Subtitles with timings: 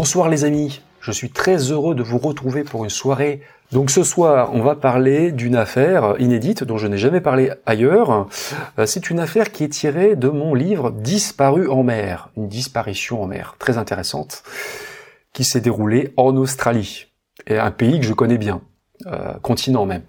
[0.00, 3.42] Bonsoir les amis, je suis très heureux de vous retrouver pour une soirée.
[3.70, 8.26] Donc ce soir, on va parler d'une affaire inédite dont je n'ai jamais parlé ailleurs.
[8.78, 13.22] Euh, c'est une affaire qui est tirée de mon livre Disparu en mer, une disparition
[13.22, 14.42] en mer, très intéressante,
[15.34, 17.08] qui s'est déroulée en Australie,
[17.50, 18.62] un pays que je connais bien.
[19.06, 20.02] Euh, continent même.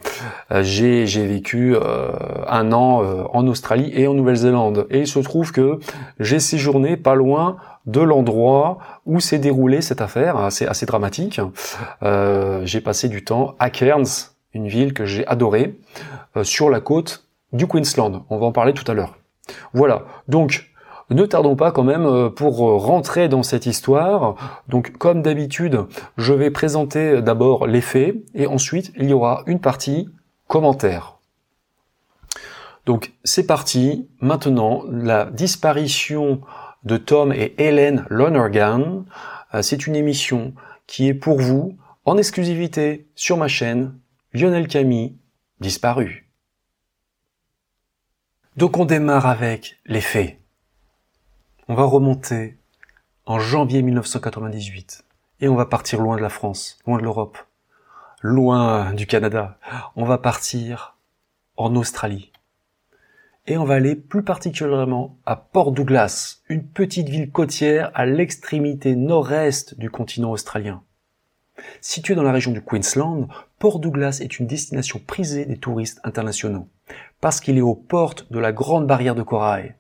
[0.52, 2.12] Euh, j'ai vécu euh,
[2.48, 5.80] un an en Australie et en Nouvelle-Zélande et il se trouve que
[6.20, 7.56] j'ai séjourné pas loin
[7.86, 11.40] de l'endroit où s'est déroulée cette affaire, c'est assez dramatique.
[12.02, 15.80] j'ai passé du temps à Cairns, une ville que j'ai adorée,
[16.44, 18.24] sur la côte du Queensland.
[18.30, 19.18] On va en parler tout à l'heure.
[19.74, 20.04] Voilà.
[20.28, 20.71] Donc
[21.14, 24.36] ne tardons pas quand même euh, pour euh, rentrer dans cette histoire.
[24.68, 25.86] Donc comme d'habitude,
[26.18, 30.10] je vais présenter d'abord les faits et ensuite il y aura une partie
[30.48, 31.18] commentaire.
[32.86, 34.10] Donc c'est parti.
[34.20, 36.42] Maintenant, la disparition
[36.84, 39.06] de Tom et Helen Lonergan,
[39.54, 40.54] euh, c'est une émission
[40.88, 43.94] qui est pour vous en exclusivité sur ma chaîne
[44.34, 45.16] Lionel Camille
[45.60, 46.30] disparu.
[48.58, 50.41] Donc on démarre avec les faits.
[51.72, 52.58] On va remonter
[53.26, 55.06] en janvier 1998
[55.40, 57.38] et on va partir loin de la France, loin de l'Europe,
[58.22, 59.58] loin du Canada.
[59.96, 60.98] On va partir
[61.56, 62.34] en Australie.
[63.48, 68.98] Et on va aller plus particulièrement à Port Douglas, une petite ville côtière à l'extrémité
[68.98, 70.84] nord-est du continent australien.
[71.80, 76.68] Situé dans la région du Queensland, Port Douglas est une destination prisée des touristes internationaux,
[77.22, 79.76] parce qu'il est aux portes de la Grande Barrière de Corail,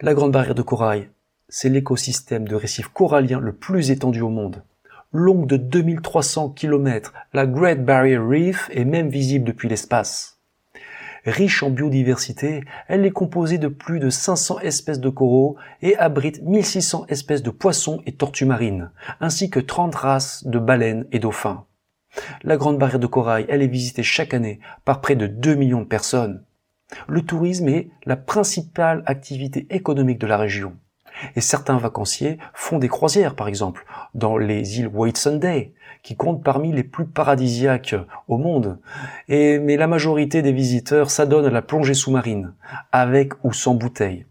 [0.00, 1.08] la Grande Barrière de Corail,
[1.48, 4.62] c'est l'écosystème de récifs coralliens le plus étendu au monde.
[5.10, 10.38] Longue de 2300 km, la Great Barrier Reef est même visible depuis l'espace.
[11.24, 16.42] Riche en biodiversité, elle est composée de plus de 500 espèces de coraux et abrite
[16.44, 21.64] 1600 espèces de poissons et tortues marines, ainsi que 30 races de baleines et dauphins.
[22.44, 25.82] La Grande Barrière de Corail, elle est visitée chaque année par près de 2 millions
[25.82, 26.44] de personnes.
[27.06, 30.74] Le tourisme est la principale activité économique de la région.
[31.36, 33.84] Et certains vacanciers font des croisières, par exemple,
[34.14, 37.96] dans les îles Whitsunday, qui comptent parmi les plus paradisiaques
[38.28, 38.78] au monde.
[39.28, 42.54] Mais la majorité des visiteurs s'adonnent à la plongée sous-marine,
[42.92, 44.26] avec ou sans bouteille.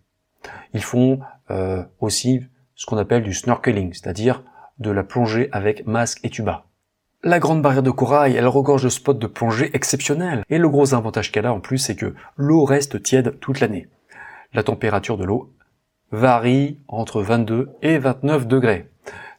[0.73, 1.19] Ils font
[1.51, 2.43] euh, aussi
[2.75, 4.43] ce qu'on appelle du snorkeling, c'est-à-dire
[4.79, 6.66] de la plongée avec masque et tuba.
[7.23, 10.43] La grande barrière de corail, elle regorge de spots de plongée exceptionnels.
[10.49, 13.87] Et le gros avantage qu'elle a en plus, c'est que l'eau reste tiède toute l'année.
[14.53, 15.51] La température de l'eau
[16.11, 18.89] varie entre 22 et 29 degrés.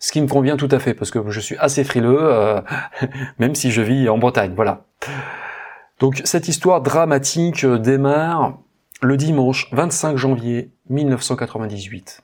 [0.01, 2.61] Ce qui me convient tout à fait, parce que je suis assez frileux, euh,
[3.39, 4.85] même si je vis en Bretagne, voilà.
[6.01, 8.59] Donc cette histoire dramatique démarre
[9.01, 12.23] le dimanche 25 janvier 1998.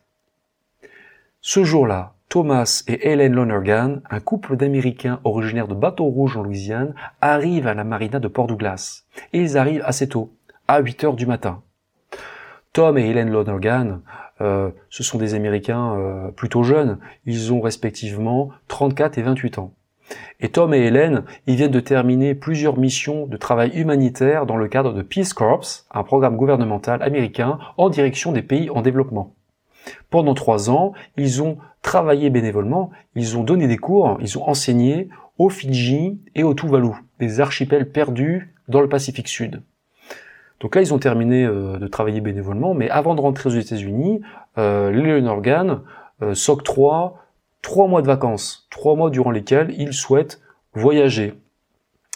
[1.41, 6.95] Ce jour-là, Thomas et Helen Lonergan, un couple d'Américains originaires de Baton Rouge en Louisiane,
[7.21, 9.05] arrivent à la marina de Port Douglas.
[9.33, 10.33] Et ils arrivent assez tôt,
[10.67, 11.63] à 8 heures du matin.
[12.73, 14.01] Tom et Helen Lonergan,
[14.41, 16.99] euh, ce sont des Américains euh, plutôt jeunes.
[17.25, 19.73] Ils ont respectivement 34 et 28 ans.
[20.41, 24.69] Et Tom et Helen, ils viennent de terminer plusieurs missions de travail humanitaire dans le
[24.69, 29.34] cadre de Peace Corps, un programme gouvernemental américain en direction des pays en développement.
[30.11, 35.11] Pendant trois ans, ils ont travaillé bénévolement, ils ont donné des cours, ils ont enseigné
[35.39, 36.91] aux Fidji et au Tuvalu,
[37.21, 39.62] des archipels perdus dans le Pacifique Sud.
[40.61, 44.22] Donc là, ils ont terminé euh, de travailler bénévolement, mais avant de rentrer aux États-Unis,
[44.56, 45.83] euh, les Organ
[46.22, 47.19] euh, s'octroient
[47.61, 50.41] trois mois de vacances, trois mois durant lesquels ils souhaitent
[50.72, 51.34] voyager.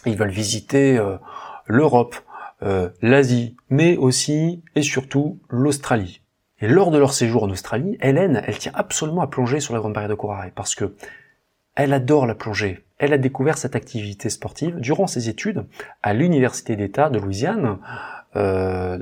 [0.06, 1.18] Ils veulent visiter euh,
[1.66, 2.16] l'Europe,
[3.02, 6.22] l'Asie, mais aussi et surtout l'Australie.
[6.60, 9.80] Et lors de leur séjour en Australie, Hélène, elle tient absolument à plonger sur la
[9.80, 10.94] Grande Barrière de Corail parce que
[11.76, 12.84] elle adore la plongée.
[12.98, 15.64] Elle a découvert cette activité sportive durant ses études
[16.02, 17.78] à l'Université d'État de Louisiane,
[18.34, 18.98] euh,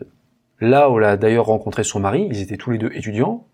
[0.61, 2.29] là où elle a d'ailleurs rencontré son mari.
[2.31, 3.47] Ils étaient tous les deux étudiants.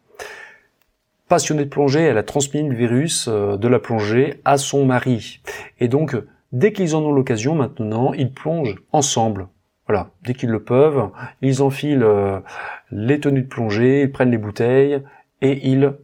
[1.28, 5.40] Passionnée de plongée, elle a transmis le virus euh, de la plongée à son mari.
[5.78, 6.16] Et donc,
[6.50, 9.46] dès qu'ils en ont l'occasion maintenant, ils plongent ensemble
[9.87, 12.40] voilà, dès qu'ils le peuvent, ils enfilent euh,
[12.90, 15.02] les tenues de plongée, ils prennent les bouteilles
[15.40, 15.94] et ils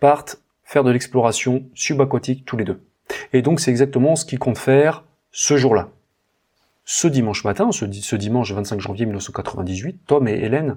[0.00, 2.80] partent faire de l'exploration subaquatique tous les deux.
[3.32, 5.88] Et donc c'est exactement ce qu'ils comptent faire ce jour-là.
[6.84, 7.84] Ce dimanche matin, ce,
[8.16, 10.76] dimanche 25 janvier 1998, Tom et Hélène,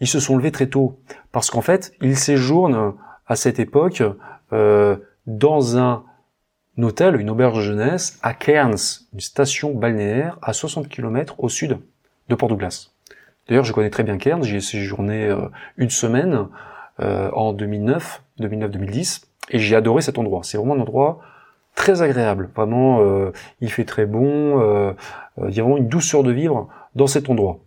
[0.00, 0.98] ils se sont levés très tôt
[1.32, 2.94] parce qu'en fait, ils séjournent
[3.26, 4.02] à cette époque
[4.52, 6.04] euh, dans un
[6.82, 11.78] hôtel, une auberge jeunesse à Cairns, une station balnéaire à 60 km au sud
[12.28, 12.90] de Port Douglas.
[13.48, 16.48] D'ailleurs, je connais très bien Cairns, j'y ai séjourné euh, une semaine
[17.00, 20.40] euh, en 2009, 2009-2010, Et j'ai adoré cet endroit.
[20.42, 21.20] C'est vraiment un endroit
[21.74, 22.50] très agréable.
[22.54, 24.60] Vraiment, euh, il fait très bon.
[24.60, 24.92] Euh,
[25.38, 27.58] euh, il y a vraiment une douceur de vivre dans cet endroit.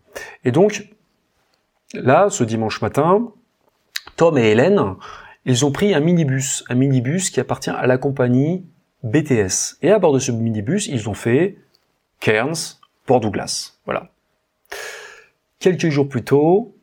[0.44, 0.88] Et donc,
[1.94, 3.32] là, ce dimanche matin,
[4.16, 4.96] Tom et Hélène,
[5.46, 8.66] ils ont pris un minibus, un minibus qui appartient à la compagnie
[9.04, 9.78] BTS.
[9.82, 11.58] Et à bord de ce minibus, ils ont fait
[12.20, 13.78] Cairns, Port Douglas.
[13.86, 14.10] Voilà.
[15.60, 16.76] Quelques jours plus tôt,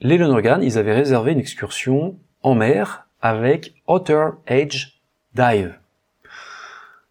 [0.00, 4.98] les Lonergan, ils avaient réservé une excursion en mer avec Otter Edge
[5.34, 5.78] Dive.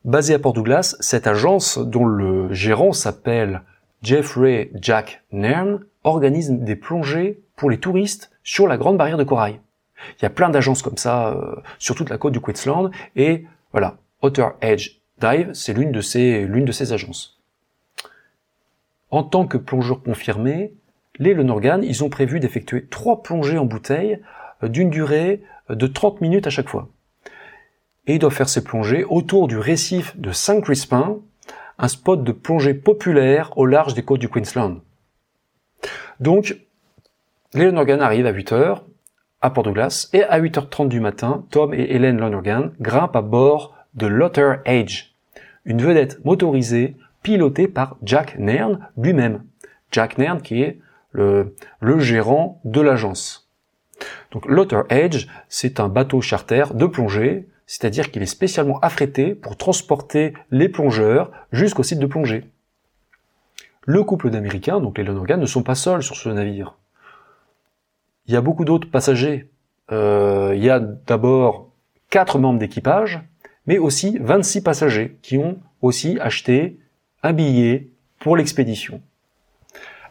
[0.03, 3.61] Basée à Port Douglas, cette agence, dont le gérant s'appelle
[4.01, 9.59] Jeffrey Jack Nairn, organise des plongées pour les touristes sur la Grande Barrière de Corail.
[10.17, 13.45] Il y a plein d'agences comme ça euh, sur toute la côte du Queensland et
[13.71, 17.39] voilà, Otter Edge Dive, c'est l'une de ces l'une de ces agences.
[19.09, 20.73] En tant que plongeur confirmé,
[21.19, 24.19] les Lenorgan, ils ont prévu d'effectuer trois plongées en bouteille
[24.63, 26.89] euh, d'une durée de 30 minutes à chaque fois
[28.07, 31.19] et ils doivent faire ces plongées autour du récif de Saint-Crispin,
[31.77, 34.81] un spot de plongée populaire au large des côtes du Queensland.
[36.19, 36.57] Donc,
[37.53, 38.81] les Lonergan arrivent à 8h
[39.41, 44.07] à Port-Douglas et à 8h30 du matin, Tom et Helen Lonergan grimpent à bord de
[44.07, 45.15] Lotter Age,
[45.65, 49.43] une vedette motorisée pilotée par Jack Nairn lui-même.
[49.91, 50.79] Jack Nairn qui est
[51.11, 53.49] le, le gérant de l'agence.
[54.31, 59.55] Donc Lotter Edge, c'est un bateau charter de plongée c'est-à-dire qu'il est spécialement affrété pour
[59.55, 62.43] transporter les plongeurs jusqu'au site de plongée.
[63.85, 66.75] Le couple d'Américains, donc les Lonergan, ne sont pas seuls sur ce navire.
[68.27, 69.49] Il y a beaucoup d'autres passagers.
[69.89, 71.71] Euh, il y a d'abord
[72.09, 73.21] quatre membres d'équipage,
[73.71, 76.77] mais aussi 26 passagers qui ont aussi acheté
[77.23, 77.87] un billet
[78.19, 79.01] pour l'expédition.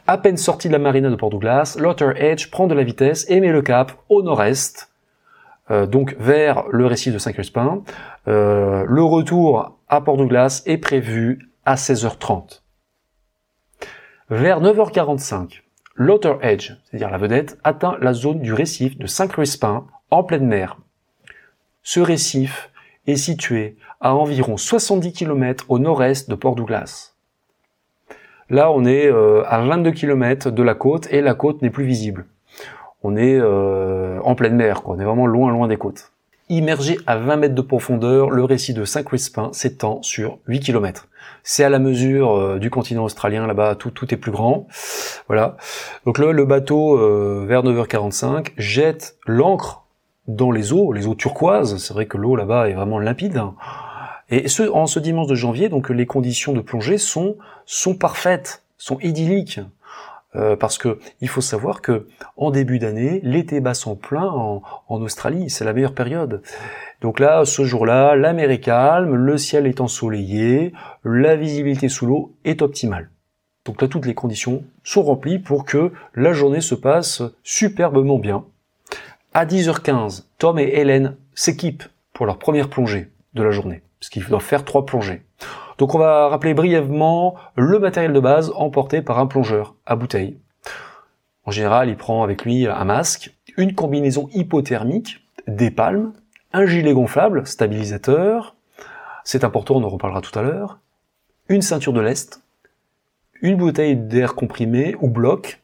[0.06, 3.26] À peine sorti de la marina de Port Douglas, Lotter Edge prend de la vitesse
[3.28, 4.90] et met le cap au nord-est
[5.70, 7.82] euh, donc vers le récif de Saint-Crispin.
[8.28, 12.62] Euh, le retour à Port-Douglas est prévu à 16h30.
[14.30, 15.60] Vers 9h45,
[15.96, 20.78] l'Outer Edge, c'est-à-dire la vedette, atteint la zone du récif de Saint-Crispin en pleine mer.
[21.82, 22.69] Ce récif
[23.10, 27.14] est situé à environ 70 km au nord-est de Port-Douglas.
[28.48, 31.84] Là, on est euh, à 22 km de la côte et la côte n'est plus
[31.84, 32.26] visible
[33.02, 36.12] on est euh, en pleine mer, on est vraiment loin loin des côtes.
[36.48, 41.08] Immergé à 20 mètres de profondeur, le récit de Saint-Crispin s'étend sur 8 km.
[41.44, 44.66] C'est à la mesure euh, du continent australien, là-bas tout, est plus grand.
[45.28, 45.56] Voilà.
[46.06, 46.96] Donc là, le bateau,
[47.46, 49.79] vers 9h45, jette l'ancre
[50.34, 51.76] dans les eaux, les eaux turquoises.
[51.78, 53.42] C'est vrai que l'eau là-bas est vraiment limpide.
[54.28, 57.36] Et ce, en ce dimanche de janvier, donc les conditions de plongée sont,
[57.98, 59.60] parfaites, sont idylliques.
[60.36, 62.06] Euh, parce que il faut savoir que
[62.36, 66.42] en début d'année, l'été bat son plein en, Australie, c'est la meilleure période.
[67.00, 70.72] Donc là, ce jour-là, la mer est calme, le ciel est ensoleillé,
[71.02, 73.10] la visibilité sous l'eau est optimale.
[73.64, 78.44] Donc là, toutes les conditions sont remplies pour que la journée se passe superbement bien.
[79.32, 84.26] À 10h15, Tom et Hélène s'équipent pour leur première plongée de la journée, parce qu'ils
[84.26, 85.22] doivent faire trois plongées.
[85.78, 90.36] Donc on va rappeler brièvement le matériel de base emporté par un plongeur à bouteille.
[91.44, 96.12] En général, il prend avec lui un masque, une combinaison hypothermique, des palmes,
[96.52, 98.56] un gilet gonflable, stabilisateur,
[99.22, 100.80] c'est important, on en reparlera tout à l'heure,
[101.48, 102.42] une ceinture de lest,
[103.42, 105.59] une bouteille d'air comprimé ou bloc,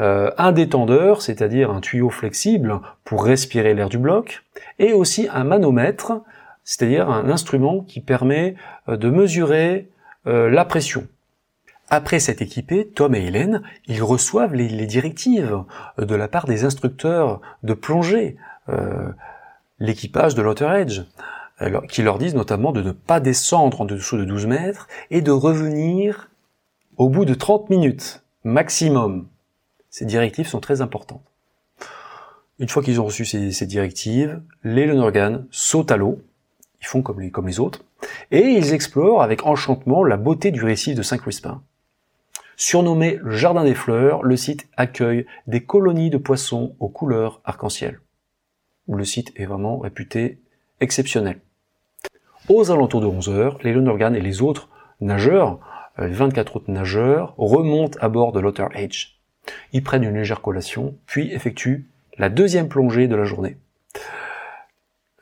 [0.00, 4.44] euh, un détendeur, c'est-à-dire un tuyau flexible pour respirer l'air du bloc,
[4.78, 6.20] et aussi un manomètre,
[6.62, 8.54] c'est-à-dire un instrument qui permet
[8.88, 9.88] euh, de mesurer
[10.26, 11.06] euh, la pression.
[11.90, 15.64] Après s'être équipé, Tom et Hélène, ils reçoivent les, directives
[15.96, 18.36] de la part des instructeurs de plongée,
[19.78, 21.00] l'équipage de l'Outer Edge,
[21.88, 25.30] qui leur disent notamment de ne pas descendre en dessous de 12 mètres et de
[25.30, 26.28] revenir
[26.98, 29.26] au bout de 30 minutes maximum.
[29.90, 31.24] Ces directives sont très importantes.
[32.58, 36.20] Une fois qu'ils ont reçu ces, directives, les Lonergan sautent à l'eau,
[36.80, 37.84] ils font comme les, comme les autres,
[38.30, 41.62] et ils explorent avec enchantement la beauté du récif de Saint-Crispin.
[42.56, 48.00] Surnommé le Jardin des Fleurs, le site accueille des colonies de poissons aux couleurs arc-en-ciel.
[48.88, 50.40] Le site est vraiment réputé
[50.80, 51.38] exceptionnel.
[52.48, 54.68] Aux alentours de 11 heures, les Lonergan et les autres
[55.00, 55.60] nageurs,
[55.98, 59.17] les euh, 24 autres nageurs, remontent à bord de l'Otter H.
[59.72, 61.86] Ils prennent une légère collation, puis effectuent
[62.18, 63.56] la deuxième plongée de la journée.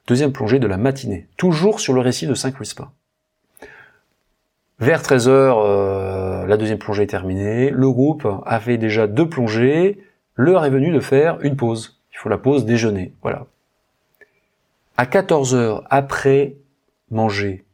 [0.07, 2.91] Deuxième plongée de la matinée, toujours sur le récit de Saint-Crispin.
[4.79, 7.71] Vers 13h, euh, la deuxième plongée est terminée.
[7.71, 9.99] Le groupe a fait déjà deux plongées.
[10.35, 11.99] L'heure est venue de faire une pause.
[12.13, 13.13] Il faut la pause déjeuner.
[13.23, 13.47] Voilà.
[14.99, 16.57] À 14 heures après
[17.11, 17.65] manger,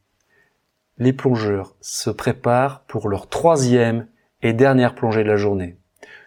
[0.99, 4.06] les plongeurs se préparent pour leur troisième
[4.42, 5.76] et dernière plongée de la journée,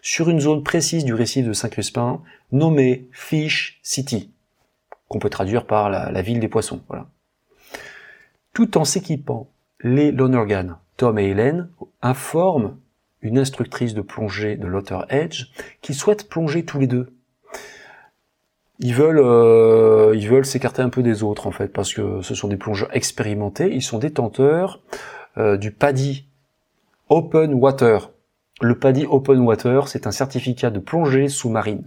[0.05, 2.21] sur une zone précise du récif de Saint-Crispin,
[2.51, 4.31] nommée Fish City,
[5.07, 6.79] qu'on peut traduire par la, ville des poissons.
[8.53, 9.49] Tout en s'équipant,
[9.81, 11.69] les Lonergan, Tom et Hélène,
[12.03, 12.77] informent
[13.23, 15.45] une instructrice de plongée de Lotter Edge
[15.81, 17.11] qui souhaite plonger tous les deux.
[18.77, 22.35] Ils veulent, euh, ils veulent s'écarter un peu des autres en fait, parce que ce
[22.35, 23.73] sont des plongeurs expérimentés.
[23.73, 24.83] Ils sont détenteurs
[25.39, 26.27] euh, du PADI
[27.09, 28.11] Open Water.
[28.61, 31.83] Le PADI Open Water, c'est un certificat de plongée sous-marine.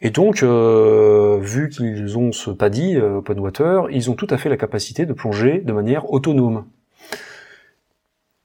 [0.00, 4.50] Et donc, euh, vu qu'ils ont ce PADI Open Water, ils ont tout à fait
[4.50, 6.66] la capacité de plonger de manière autonome.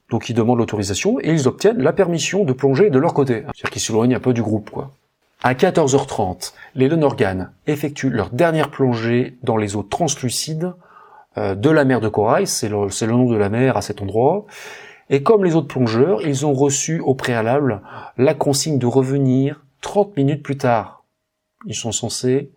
[0.09, 3.43] Donc ils demandent l'autorisation et ils obtiennent la permission de plonger de leur côté.
[3.43, 4.91] C'est-à-dire qu'ils s'éloignent un peu du groupe, quoi.
[5.41, 10.73] À 14h30, les Lenorgan effectuent leur dernière plongée dans les eaux translucides
[11.37, 14.45] euh, de la mer de Corail, c'est le, nom de la mer à cet endroit.
[15.09, 17.81] Et comme les autres plongeurs, ils ont reçu au préalable
[18.17, 21.03] la consigne de revenir 30 minutes plus tard.
[21.65, 22.51] Ils sont censés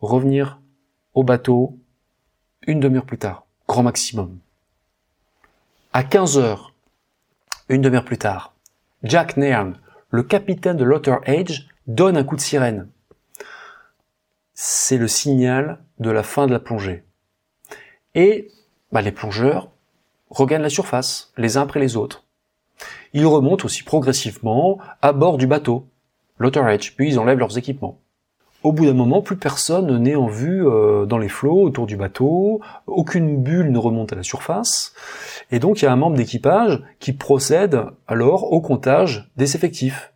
[0.00, 0.60] revenir
[1.14, 1.78] au bateau
[2.66, 4.38] une demi-heure plus tard, grand maximum.
[5.92, 6.74] À 15 heures,
[7.68, 8.54] une demi-heure plus tard,
[9.02, 9.78] Jack Nairn,
[10.10, 12.88] le capitaine de Lotter Age, donne un coup de sirène.
[14.54, 17.04] C'est le signal de la fin de la plongée.
[18.14, 18.50] Et
[18.92, 19.70] bah, les plongeurs
[20.30, 22.24] regagnent la surface, les uns après les autres.
[23.12, 25.86] Ils remontent aussi progressivement à bord du bateau,
[26.40, 28.00] Edge, puis ils enlèvent leurs équipements.
[28.62, 31.96] Au bout d'un moment, plus personne n'est en vue euh, dans les flots autour du
[31.96, 34.94] bateau, aucune bulle ne remonte à la surface,
[35.50, 40.14] et donc il y a un membre d'équipage qui procède alors au comptage des effectifs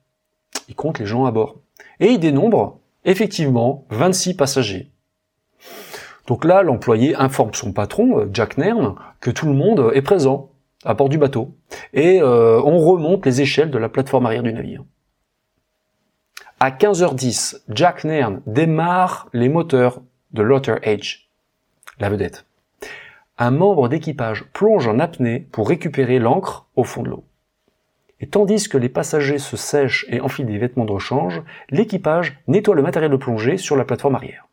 [0.68, 1.56] il compte les gens à bord.
[2.00, 4.90] Et il dénombre effectivement 26 passagers.
[6.28, 10.50] Donc là, l'employé informe son patron, euh, Jack Nairn, que tout le monde est présent
[10.84, 11.54] à bord du bateau.
[11.94, 14.84] Et euh, on remonte les échelles de la plateforme arrière du navire.
[16.60, 21.28] À 15h10, Jack Nairn démarre les moteurs de Lotter Edge,
[21.98, 22.44] la vedette.
[23.38, 27.24] Un membre d'équipage plonge en apnée pour récupérer l'encre au fond de l'eau.
[28.20, 32.74] Et tandis que les passagers se sèchent et enfilent des vêtements de rechange, l'équipage nettoie
[32.74, 34.48] le matériel de plongée sur la plateforme arrière.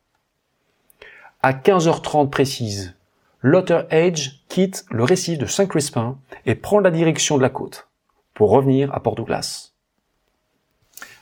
[1.48, 2.96] À 15h30 précise,
[3.40, 7.86] Lotter Edge quitte le récif de Saint-Crispin et prend la direction de la côte
[8.34, 9.70] pour revenir à Port-Douglas.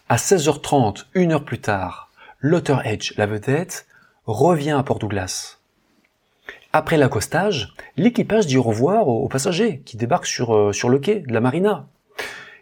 [0.09, 3.87] À 16h30, une heure plus tard, Lotter Edge, la vedette,
[4.25, 5.59] revient à Port-Douglas.
[6.73, 11.17] Après l'accostage, l'équipage dit au revoir aux passagers qui débarquent sur, euh, sur le quai
[11.17, 11.87] de la marina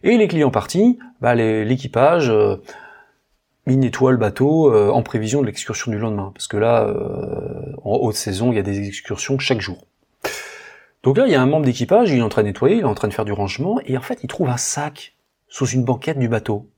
[0.03, 2.57] et les clients partis, bah, l'équipage, euh,
[3.67, 6.33] il nettoie le bateau euh, en prévision de l'excursion du lendemain.
[6.35, 9.87] Parce que là, euh, en haute saison, il y a des excursions chaque jour.
[11.03, 12.81] Donc là, il y a un membre d'équipage, il est en train de nettoyer, il
[12.83, 15.17] est en train de faire du rangement, et en fait, il trouve un sac
[15.49, 16.69] sous une banquette du bateau.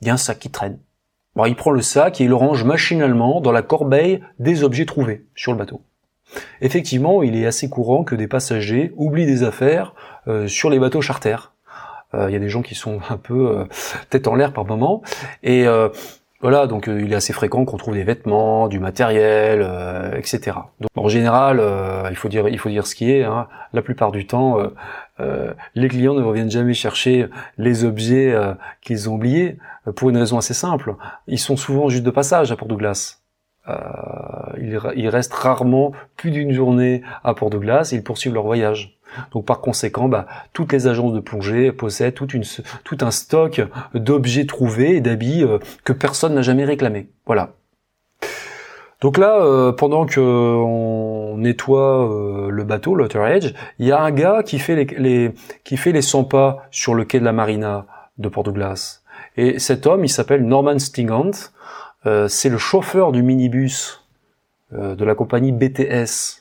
[0.00, 0.78] Il y a un sac qui traîne.
[1.36, 4.86] Bon, il prend le sac et il le range machinalement dans la corbeille des objets
[4.86, 5.82] trouvés sur le bateau.
[6.60, 9.94] Effectivement, il est assez courant que des passagers oublient des affaires
[10.46, 11.52] sur les bateaux charters.
[12.14, 13.64] Euh, il y a des gens qui sont un peu euh,
[14.10, 15.02] tête en l'air par moment.
[15.42, 15.88] Et euh,
[16.40, 19.68] voilà, donc il est assez fréquent qu'on trouve des vêtements, du matériel,
[20.16, 20.56] etc.
[20.80, 21.60] Donc en général,
[22.10, 23.24] il faut dire, il faut dire ce qui est.
[23.24, 23.48] Hein.
[23.72, 24.56] La plupart du temps,
[25.74, 28.38] les clients ne reviennent jamais chercher les objets
[28.82, 29.58] qu'ils ont oubliés
[29.96, 30.94] pour une raison assez simple.
[31.26, 33.18] Ils sont souvent juste de passage à Port Douglas.
[33.68, 33.74] Euh,
[34.58, 38.97] ils, ils restent rarement plus d'une journée à Port Douglas et ils poursuivent leur voyage.
[39.32, 43.62] Donc par conséquent, bah, toutes les agences de plongée possèdent tout un stock
[43.94, 47.08] d'objets trouvés et d'habits euh, que personne n'a jamais réclamé.
[47.26, 47.52] Voilà.
[49.00, 54.00] Donc là, euh, pendant que on nettoie euh, le bateau, l'Outer Edge, il y a
[54.00, 55.32] un gars qui fait les,
[55.62, 57.86] qui fait les 100 pas sur le quai de la marina
[58.18, 59.02] de Port Douglas.
[59.36, 61.30] Et cet homme, il s'appelle Norman Stingant.
[62.28, 64.04] c'est le chauffeur du minibus
[64.72, 66.37] de la compagnie BTS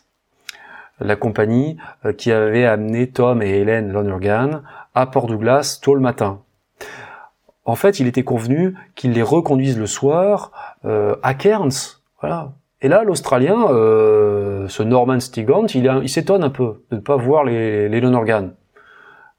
[1.00, 4.64] la compagnie euh, qui avait amené Tom et Hélène Lonergan
[4.96, 6.42] à Port Douglas tôt le matin.
[7.66, 10.52] En fait, il était convenu qu'ils les reconduisent le soir
[10.86, 12.00] euh, à Cairns.
[12.22, 12.54] Voilà.
[12.82, 17.44] Et là, l'Australien, euh, ce Norman Stigant, il, s'étonne un peu de ne pas voir
[17.44, 18.52] les, les Lonergan.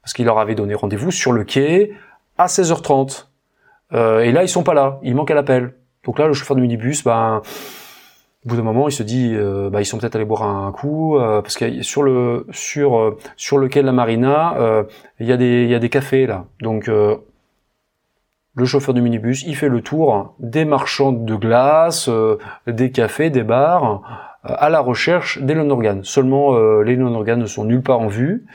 [0.03, 1.93] Parce qu'il leur avait donné rendez-vous sur le quai
[2.37, 3.25] à 16h30.
[3.91, 4.99] et là, ils sont pas là.
[5.03, 5.73] Ils manquent à l'appel.
[6.05, 7.41] Donc là, le chauffeur de minibus, ben,
[8.49, 11.17] bout d'un moment, il se dit, euh, bah, ils sont peut-être allés boire un coup,
[11.17, 14.55] euh, parce que sur le sur euh, sur lequel la marina,
[15.19, 16.45] il y a des il y a des cafés là.
[16.61, 17.19] Donc le
[18.59, 22.37] le chauffeur du minibus, il fait le tour des marchands de glace, euh,
[22.67, 24.01] des cafés, des bars,
[24.47, 26.03] euh, à la recherche des Lonorgan.
[26.03, 28.45] Seulement, euh, les Lonorgan ne sont nulle part en vue.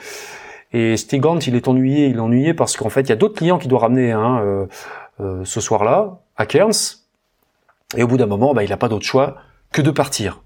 [0.72, 3.36] Et Stigant, il est ennuyé, il est ennuyé parce qu'en fait, il y a d'autres
[3.36, 4.66] clients qu'il doit ramener hein,
[5.20, 6.98] ce soir-là, à Cairns.
[7.96, 9.36] Et au bout d'un moment, bah, il n'a pas d'autre choix
[9.74, 10.40] que de partir.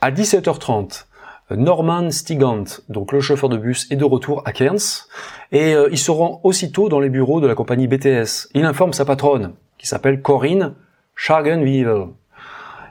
[0.00, 1.04] À 17h30,
[1.50, 5.06] Norman Stigant, donc le chauffeur de bus, est de retour à Cairns
[5.52, 8.48] et euh, il se rend aussitôt dans les bureaux de la compagnie BTS.
[8.54, 10.74] Il informe sa patronne, qui s'appelle Corinne
[11.14, 12.06] Schagenweevil.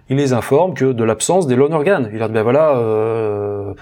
[0.09, 2.07] Il les informe que de l'absence des Lonergan.
[2.11, 3.73] Il leur dit ben voilà, euh,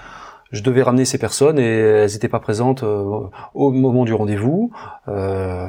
[0.50, 4.72] je devais ramener ces personnes et elles n'étaient pas présentes euh, au moment du rendez-vous.
[5.08, 5.68] Euh,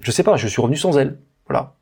[0.00, 1.18] je sais pas, je suis revenu sans elles.
[1.48, 1.75] Voilà.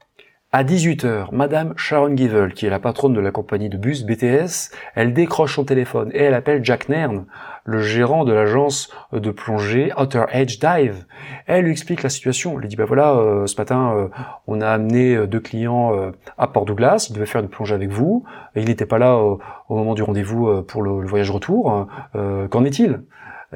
[0.57, 4.71] À 18h, Madame Sharon Givel, qui est la patronne de la compagnie de bus BTS,
[4.95, 7.25] elle décroche son téléphone et elle appelle Jack Nairn,
[7.65, 11.07] le gérant de l'agence de plongée Outer Edge Dive.
[11.49, 12.53] Elle lui explique la situation.
[12.53, 14.09] Elle lui dit, bah voilà, euh, ce matin, euh,
[14.47, 15.91] on a amené euh, deux clients
[16.39, 18.23] à Port Douglas, ils devaient faire une plongée avec vous,
[18.55, 21.89] et il n'était pas là au moment du rendez-vous pour le, voyage retour.
[22.13, 23.03] Qu'en est-il?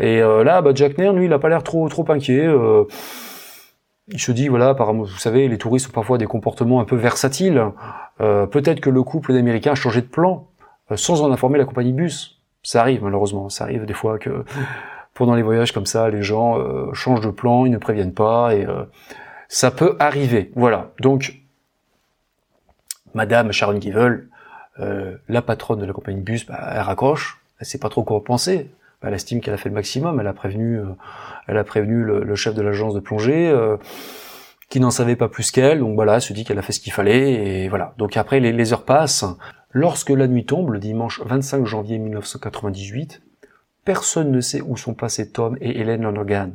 [0.00, 2.48] Et là, bah, Jack Nairn, lui, il a pas l'air trop, trop inquiet
[4.10, 7.62] il se dit voilà, vous savez, les touristes ont parfois des comportements un peu versatiles.
[8.20, 10.48] Euh, peut-être que le couple d'Américains a changé de plan
[10.90, 12.40] euh, sans en informer la compagnie bus.
[12.62, 14.44] Ça arrive malheureusement, ça arrive des fois que
[15.14, 18.54] pendant les voyages comme ça, les gens euh, changent de plan, ils ne préviennent pas
[18.54, 18.66] et
[19.48, 20.52] ça peut arriver.
[20.54, 20.92] Voilà.
[21.00, 21.40] Donc,
[23.14, 24.28] Madame Sharon Givel,
[24.76, 27.40] la patronne de la compagnie bus, bah, elle raccroche.
[27.60, 28.70] Elle sait pas trop quoi penser
[29.02, 30.20] elle estime qu'elle a fait le maximum.
[30.20, 30.86] Elle a prévenu, euh,
[31.46, 33.76] elle a prévenu le, chef de l'agence de plongée, euh,
[34.68, 35.80] qui n'en savait pas plus qu'elle.
[35.80, 37.94] Donc voilà, elle se dit qu'elle a fait ce qu'il fallait et voilà.
[37.98, 39.24] Donc après, les, heures passent.
[39.70, 43.22] Lorsque la nuit tombe, le dimanche 25 janvier 1998,
[43.84, 46.52] personne ne sait où sont passés Tom et Hélène Lonergan.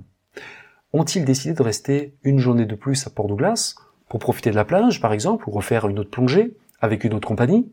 [0.94, 3.76] Ont-ils décidé de rester une journée de plus à Port Douglas
[4.10, 7.28] pour profiter de la plage, par exemple, ou refaire une autre plongée avec une autre
[7.28, 7.72] compagnie?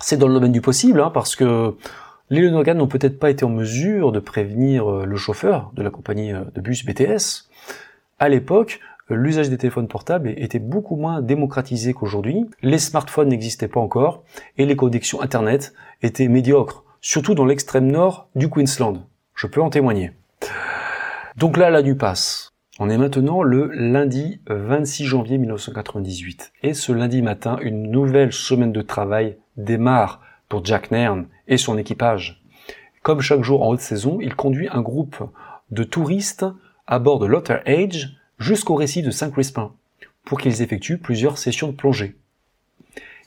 [0.00, 1.74] C'est dans le domaine du possible, hein, parce que
[2.30, 5.90] les Lonergan n'ont peut-être pas été en mesure de prévenir euh, le chauffeur de la
[5.90, 7.48] compagnie euh, de bus BTS.
[8.18, 12.46] À l'époque, euh, l'usage des téléphones portables était beaucoup moins démocratisé qu'aujourd'hui.
[12.62, 14.24] Les smartphones n'existaient pas encore
[14.58, 19.06] et les connexions Internet étaient médiocres, surtout dans l'extrême nord du Queensland.
[19.34, 20.12] Je peux en témoigner.
[21.36, 22.54] Donc là, la nuit passe.
[22.78, 26.52] On est maintenant le lundi 26 janvier 1998.
[26.62, 31.78] Et ce lundi matin, une nouvelle semaine de travail démarre pour Jack Nairn et son
[31.78, 32.42] équipage.
[33.02, 35.22] Comme chaque jour en haute saison, il conduit un groupe
[35.70, 36.46] de touristes
[36.86, 39.72] à bord de l'Otter Age jusqu'au récif de Saint-Crispin
[40.24, 42.16] pour qu'ils effectuent plusieurs sessions de plongée.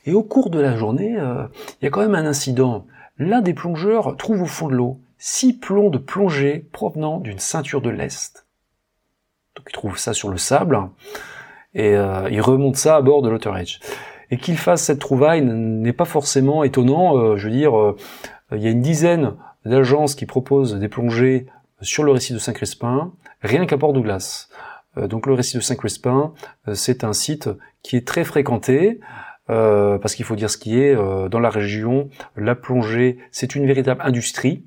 [0.06, 1.46] Et au cours de la journée, euh,
[1.80, 2.86] il y a quand même un incident.
[3.18, 7.82] L'un des plongeurs trouve au fond de l'eau six plombs de plongée provenant d'une ceinture
[7.82, 8.46] de l'Est.
[9.54, 10.78] Donc il trouve ça sur le sable
[11.74, 13.80] et euh, il remonte ça à bord de l'Otter Edge
[14.30, 17.16] et qu'il fasse cette trouvaille n'est pas forcément étonnant.
[17.16, 17.96] Euh, je veux dire, euh,
[18.52, 21.46] il y a une dizaine d'agences qui proposent des plongées
[21.82, 23.12] sur le récit de Saint-Crespin,
[23.42, 24.48] rien qu'à Port-Douglas.
[24.96, 26.32] Euh, donc le récit de Saint-Crespin,
[26.74, 27.50] c'est un site
[27.82, 29.00] qui est très fréquenté,
[29.46, 34.00] parce qu'il faut dire ce qui est, dans la région, la plongée, c'est une véritable
[34.04, 34.64] industrie.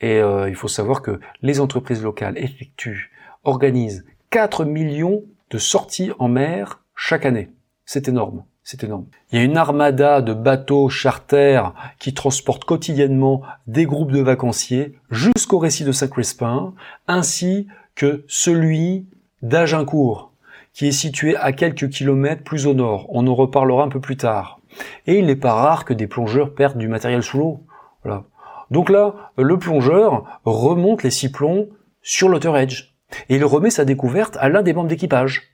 [0.00, 3.12] Et il faut savoir que les entreprises locales effectuent,
[3.44, 7.50] organisent 4 millions de sorties en mer chaque année.
[7.92, 8.44] C'est énorme.
[8.62, 9.06] C'est énorme.
[9.32, 14.94] Il y a une armada de bateaux charters qui transportent quotidiennement des groupes de vacanciers
[15.10, 16.72] jusqu'au récit de Saint-Crespin,
[17.08, 19.08] ainsi que celui
[19.42, 20.30] d'Agincourt,
[20.72, 23.08] qui est situé à quelques kilomètres plus au nord.
[23.08, 24.60] On en reparlera un peu plus tard.
[25.08, 27.64] Et il n'est pas rare que des plongeurs perdent du matériel sous l'eau.
[28.04, 28.22] Voilà.
[28.70, 31.66] Donc là, le plongeur remonte les six plombs
[32.02, 32.94] sur l'Otter Edge.
[33.28, 35.49] Et il remet sa découverte à l'un des membres d'équipage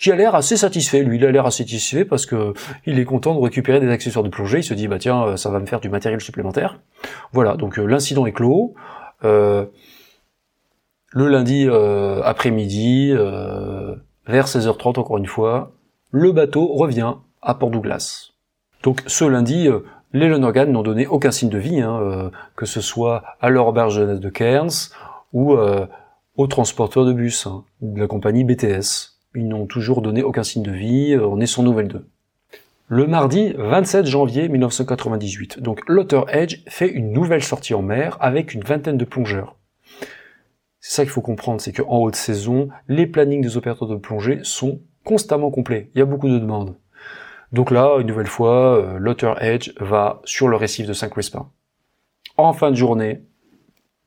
[0.00, 1.02] qui a l'air assez satisfait.
[1.02, 2.54] Lui, il a l'air assez satisfait parce que
[2.86, 4.58] il est content de récupérer des accessoires de plongée.
[4.58, 6.80] Il se dit, bah tiens, euh, ça va me faire du matériel supplémentaire.
[7.32, 8.74] Voilà, donc euh, l'incident est clos.
[9.24, 9.66] Euh,
[11.12, 11.68] le lundi
[12.24, 15.72] après-midi, vers 16h30 encore une fois,
[16.12, 18.30] le bateau revient à Port Douglas.
[18.84, 19.68] Donc ce lundi,
[20.12, 23.96] les Lonergan n'ont donné aucun signe de vie, hein, que ce soit à leur auberge
[23.96, 24.92] de Cairns
[25.32, 25.56] ou
[26.36, 29.09] au transporteur de bus hein, de la compagnie BTS.
[29.34, 32.06] Ils n'ont toujours donné aucun signe de vie, euh, on est sans nouvelles d'eux.
[32.88, 38.52] Le mardi 27 janvier 1998, donc l'Otter Edge fait une nouvelle sortie en mer avec
[38.52, 39.54] une vingtaine de plongeurs.
[40.80, 44.40] C'est ça qu'il faut comprendre, c'est qu'en haute saison, les plannings des opérateurs de plongée
[44.42, 45.90] sont constamment complets.
[45.94, 46.74] Il y a beaucoup de demandes.
[47.52, 51.48] Donc là, une nouvelle fois, euh, l'Otter Edge va sur le récif de Saint-Crispin.
[52.36, 53.22] En fin de journée,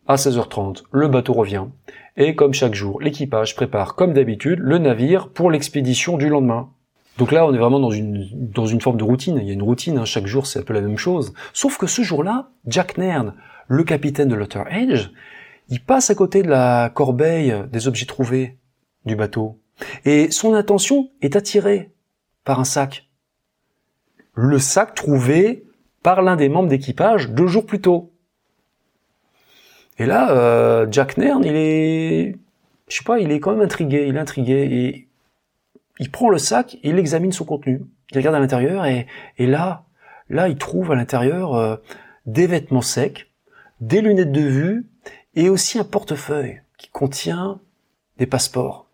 [0.07, 1.67] à 16h30, le bateau revient,
[2.15, 6.69] et comme chaque jour, l'équipage prépare comme d'habitude le navire pour l'expédition du lendemain.
[7.17, 9.37] Donc là, on est vraiment dans une, dans une forme de routine.
[9.41, 10.05] Il y a une routine, hein.
[10.05, 11.33] chaque jour c'est un peu la même chose.
[11.53, 13.33] Sauf que ce jour-là, Jack Nairn,
[13.67, 15.09] le capitaine de l'Otter Edge,
[15.69, 18.57] il passe à côté de la corbeille des objets trouvés
[19.05, 19.59] du bateau.
[20.05, 21.91] Et son attention est attirée
[22.43, 23.09] par un sac.
[24.33, 25.65] Le sac trouvé
[26.01, 28.12] par l'un des membres d'équipage deux jours plus tôt.
[29.99, 32.35] Et là, euh, Jack Nairn, il est,
[32.87, 35.07] je sais pas, il est quand même intrigué, il est intrigué et
[35.99, 37.81] il prend le sac et il examine son contenu.
[38.11, 39.85] Il regarde à l'intérieur et, là,
[40.29, 41.75] là, il trouve à l'intérieur euh,
[42.25, 43.27] des vêtements secs,
[43.81, 44.87] des lunettes de vue
[45.35, 47.59] et aussi un portefeuille qui contient
[48.17, 48.87] des passeports.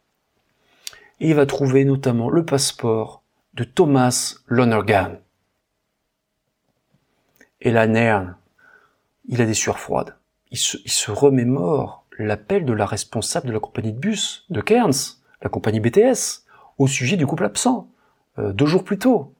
[1.19, 5.19] Et il va trouver notamment le passeport de Thomas Lonergan.
[7.61, 8.35] Et là, Nairn,
[9.27, 10.15] il a des sueurs froides.
[10.51, 14.61] Il se, il se remémore l'appel de la responsable de la compagnie de bus de
[14.61, 16.45] Cairns, la compagnie BTS,
[16.77, 17.87] au sujet du couple absent,
[18.39, 19.33] euh, deux jours plus tôt.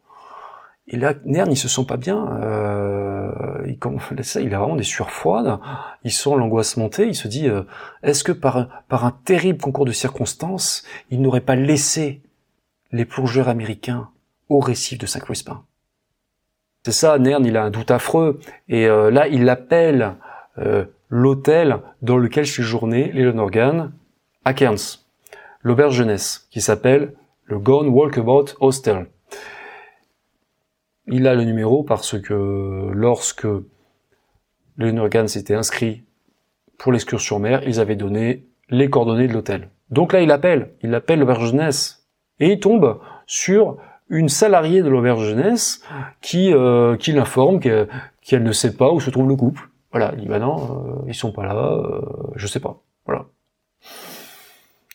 [0.91, 2.39] Et là, Nern, il se sent pas bien.
[2.41, 3.77] Euh, il,
[4.41, 5.59] il a vraiment des sueurs froides.
[6.03, 7.07] Il sent l'angoisse monter.
[7.07, 7.63] Il se dit euh,
[8.01, 12.21] est-ce que par, par un terrible concours de circonstances, il n'aurait pas laissé
[12.91, 14.09] les plongeurs américains
[14.49, 15.63] au récif de Saint-Crispin?
[16.85, 18.39] C'est ça, Nern, il a un doute affreux.
[18.67, 20.15] Et euh, là, il appelle
[20.57, 23.91] euh, l'hôtel dans lequel séjournaient les Lonergan
[24.45, 24.99] à Cairns,
[25.61, 27.13] l'auberge jeunesse, qui s'appelle
[27.45, 29.07] le Gone Walkabout Hostel.
[31.07, 33.47] Il a le numéro parce que lorsque
[34.77, 36.03] les Norgan s'étaient inscrits
[36.77, 39.69] pour l'excursion mer, ils avaient donné les coordonnées de l'hôtel.
[39.89, 42.07] Donc là, il appelle, il appelle l'auberge jeunesse
[42.39, 43.77] et il tombe sur
[44.09, 45.83] une salariée de l'auberge jeunesse
[46.21, 49.69] qui, euh, qui l'informe qu'elle ne sait pas où se trouve le couple.
[49.91, 52.01] Voilà, il dit bah non, euh, ils sont pas là, euh,
[52.35, 52.81] je sais pas.
[53.05, 53.25] Voilà.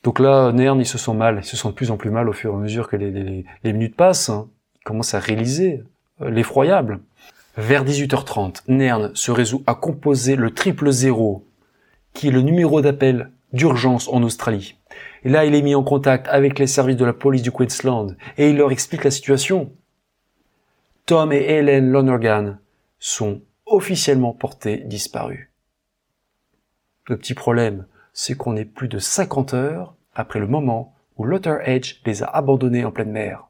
[0.05, 2.29] Donc là, Nern, il se sent mal, il se sent de plus en plus mal
[2.29, 4.29] au fur et à mesure que les, minutes passent.
[4.29, 4.49] Hein.
[4.77, 5.83] Il commence à réaliser
[6.21, 7.01] euh, l'effroyable.
[7.57, 11.47] Vers 18h30, Nern se résout à composer le triple zéro,
[12.13, 14.77] qui est le numéro d'appel d'urgence en Australie.
[15.25, 18.17] Et là, il est mis en contact avec les services de la police du Queensland
[18.37, 19.73] et il leur explique la situation.
[21.07, 22.59] Tom et Helen Lonergan
[22.99, 23.41] sont
[23.75, 25.49] officiellement portés disparus.
[27.07, 31.59] Le petit problème, c'est qu'on est plus de 50 heures après le moment où Lotter
[31.65, 33.49] Edge les a abandonnés en pleine mer.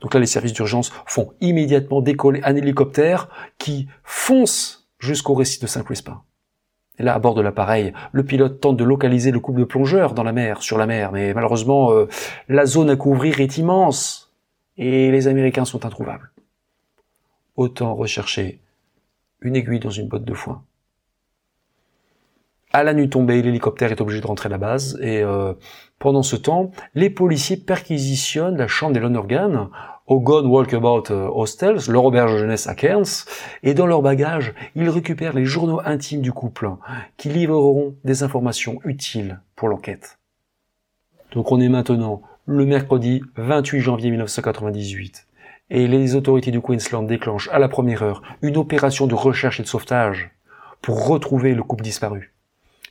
[0.00, 5.66] Donc là, les services d'urgence font immédiatement décoller un hélicoptère qui fonce jusqu'au récit de
[5.66, 6.22] Saint-Crispin.
[6.98, 10.14] Et là, à bord de l'appareil, le pilote tente de localiser le couple de plongeurs
[10.14, 12.08] dans la mer, sur la mer, mais malheureusement, euh,
[12.48, 14.32] la zone à couvrir est immense
[14.76, 16.30] et les Américains sont introuvables.
[17.56, 18.61] Autant rechercher
[19.42, 20.62] une aiguille dans une botte de foin.
[22.72, 25.52] À la nuit tombée, l'hélicoptère est obligé de rentrer à la base et euh,
[25.98, 29.68] pendant ce temps, les policiers perquisitionnent la chambre des Lonergan
[30.06, 33.26] au Gone Walkabout euh, Hostels, leur auberge jeunesse à Cairns,
[33.62, 36.70] et dans leur bagage, ils récupèrent les journaux intimes du couple
[37.18, 40.18] qui livreront des informations utiles pour l'enquête.
[41.32, 45.26] Donc on est maintenant le mercredi 28 janvier 1998
[45.72, 49.64] et les autorités du Queensland déclenchent à la première heure une opération de recherche et
[49.64, 50.30] de sauvetage
[50.80, 52.32] pour retrouver le couple disparu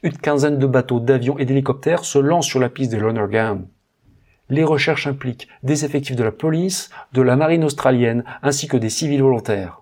[0.04, 3.68] une quinzaine de bateaux, d'avions et d'hélicoptères se lancent sur la piste des Lonergan.
[4.50, 8.90] Les recherches impliquent des effectifs de la police, de la marine australienne, ainsi que des
[8.90, 9.82] civils volontaires.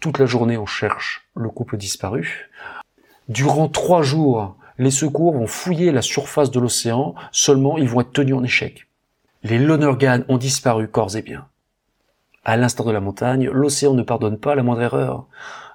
[0.00, 2.50] Toute la journée, on cherche le couple disparu.
[3.28, 8.12] Durant trois jours, les secours vont fouiller la surface de l'océan, seulement ils vont être
[8.12, 8.88] tenus en échec.
[9.44, 11.48] Les Lonergan ont disparu corps et biens.
[12.44, 15.26] À l'instant de la montagne, l'océan ne pardonne pas la moindre erreur.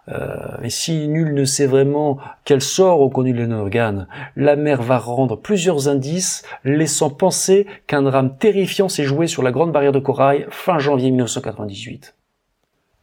[0.10, 4.82] Euh, et si nul ne sait vraiment quel sort ont connu les organes, la mer
[4.82, 9.92] va rendre plusieurs indices, laissant penser qu'un drame terrifiant s'est joué sur la grande barrière
[9.92, 12.16] de corail fin janvier 1998.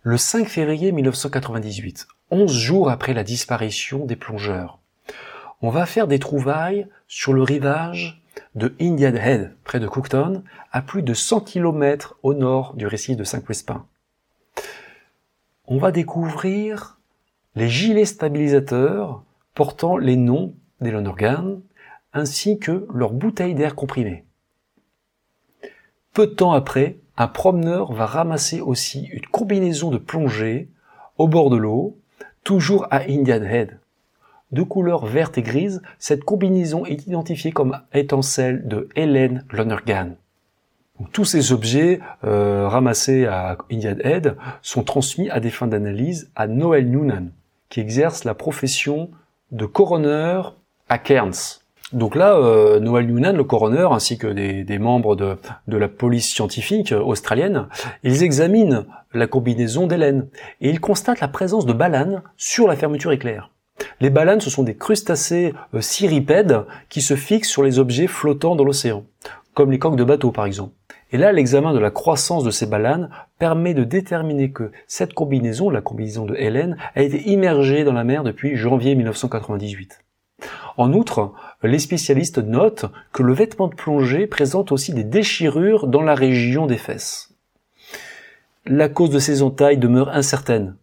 [0.00, 4.78] Le 5 février 1998, 11 jours après la disparition des plongeurs,
[5.60, 8.23] on va faire des trouvailles sur le rivage
[8.54, 13.16] de Indian Head, près de Cooktown, à plus de 100 km au nord du récif
[13.16, 13.86] de Saint-Crispin.
[15.66, 16.98] On va découvrir
[17.56, 19.22] les gilets stabilisateurs
[19.54, 21.60] portant les noms des Lonergan
[22.12, 24.24] ainsi que leurs bouteilles d'air comprimé.
[26.12, 30.68] Peu de temps après, un promeneur va ramasser aussi une combinaison de plongée
[31.18, 31.98] au bord de l'eau,
[32.44, 33.78] toujours à Indian Head.
[34.54, 40.14] De couleur verte et grise, cette combinaison est identifiée comme étant celle de Helen Lonergan
[41.12, 46.46] tous ces objets euh, ramassés à Indian Head sont transmis à des fins d'analyse à
[46.46, 47.26] Noel Noonan,
[47.68, 49.10] qui exerce la profession
[49.50, 50.40] de coroner
[50.88, 51.60] à Cairns.
[51.92, 55.36] Donc là, euh, Noel Noonan, le coroner, ainsi que des, membres de,
[55.76, 57.66] la police scientifique australienne,
[58.02, 60.28] ils examinent la combinaison d'Hélène
[60.60, 63.50] et ils constatent la présence de balanes sur la fermeture éclair.
[64.00, 68.56] Les balanes, ce sont des crustacés euh, cirripèdes qui se fixent sur les objets flottants
[68.56, 69.04] dans l'océan,
[69.54, 70.74] comme les coques de bateau par exemple.
[71.12, 75.70] Et là, l'examen de la croissance de ces balanes permet de déterminer que cette combinaison,
[75.70, 80.00] la combinaison de Hélène, a été immergée dans la mer depuis janvier 1998.
[80.76, 86.02] En outre, les spécialistes notent que le vêtement de plongée présente aussi des déchirures dans
[86.02, 87.32] la région des fesses.
[88.66, 90.74] La cause de ces entailles demeure incertaine.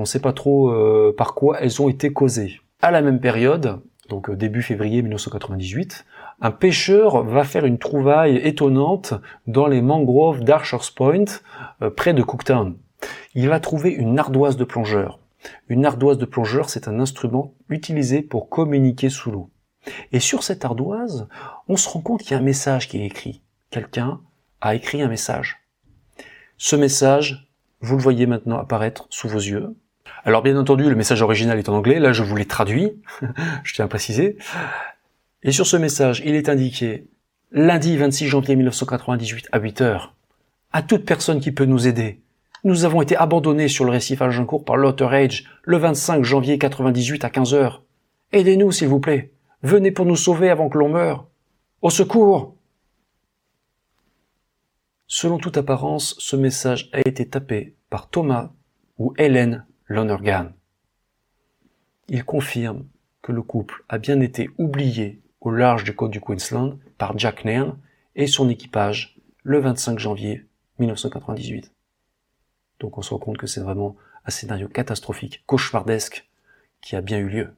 [0.00, 2.60] Euh, on ne sait pas trop euh, par quoi elles ont été causées.
[2.82, 6.04] À la même période, donc euh, début février 1998,
[6.40, 9.14] un pêcheur va faire une trouvaille étonnante
[9.46, 11.26] dans les mangroves d'Archer's Point,
[11.96, 12.76] près de Cooktown.
[13.34, 15.18] Il va trouver une ardoise de plongeur.
[15.68, 19.50] Une ardoise de plongeur, c'est un instrument utilisé pour communiquer sous l'eau.
[20.12, 21.28] Et sur cette ardoise,
[21.68, 23.42] on se rend compte qu'il y a un message qui est écrit.
[23.70, 24.20] Quelqu'un
[24.62, 25.58] a écrit un message.
[26.56, 29.74] Ce message, vous le voyez maintenant apparaître sous vos yeux.
[30.24, 32.92] Alors bien entendu, le message original est en anglais, là je vous l'ai traduit,
[33.64, 34.36] je tiens à préciser.
[35.42, 37.06] Et sur ce message, il est indiqué
[37.52, 40.14] lundi 26 janvier 1998 à 8 heures.
[40.72, 42.20] À toute personne qui peut nous aider,
[42.62, 47.24] nous avons été abandonnés sur le récif Agincourt par l'Otter Age le 25 janvier 98
[47.24, 47.82] à 15 heures.
[48.32, 49.32] Aidez-nous, s'il vous plaît.
[49.62, 51.26] Venez pour nous sauver avant que l'on meure.
[51.80, 52.54] Au secours!
[55.06, 58.50] Selon toute apparence, ce message a été tapé par Thomas
[58.98, 60.52] ou Hélène Lonergan.
[62.08, 62.84] Il confirme
[63.22, 67.44] que le couple a bien été oublié au large du côte du Queensland par Jack
[67.44, 67.76] Nairn
[68.14, 70.46] et son équipage le 25 janvier
[70.78, 71.72] 1998.
[72.78, 76.30] Donc on se rend compte que c'est vraiment un scénario catastrophique, cauchemardesque,
[76.80, 77.52] qui a bien eu lieu.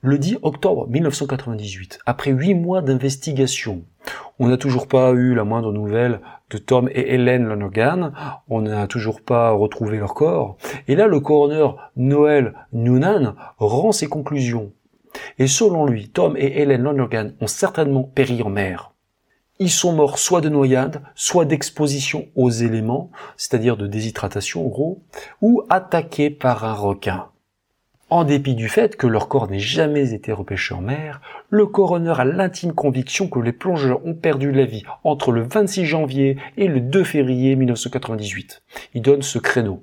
[0.00, 3.84] Le 10 octobre 1998, après huit mois d'investigation,
[4.38, 6.22] on n'a toujours pas eu la moindre nouvelle
[6.54, 8.12] de Tom et Helen Lonergan,
[8.48, 14.06] on n'a toujours pas retrouvé leur corps, et là le coroner Noel Noonan rend ses
[14.06, 14.72] conclusions.
[15.38, 18.92] Et selon lui, Tom et Helen Lonergan ont certainement péri en mer.
[19.58, 25.02] Ils sont morts soit de noyade, soit d'exposition aux éléments, c'est-à-dire de déshydratation en gros,
[25.40, 27.28] ou attaqués par un requin.
[28.14, 32.14] En dépit du fait que leur corps n'ait jamais été repêché en mer, le coroner
[32.16, 36.68] a l'intime conviction que les plongeurs ont perdu la vie entre le 26 janvier et
[36.68, 38.62] le 2 février 1998.
[38.94, 39.82] Il donne ce créneau.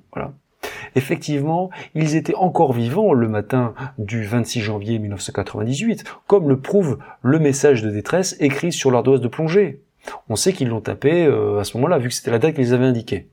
[0.96, 7.38] Effectivement, ils étaient encore vivants le matin du 26 janvier 1998, comme le prouve le
[7.38, 9.82] message de détresse écrit sur leur dose de plongée.
[10.30, 12.72] On sait qu'ils l'ont tapé euh, à ce moment-là, vu que c'était la date qu'ils
[12.72, 13.28] avaient indiquée.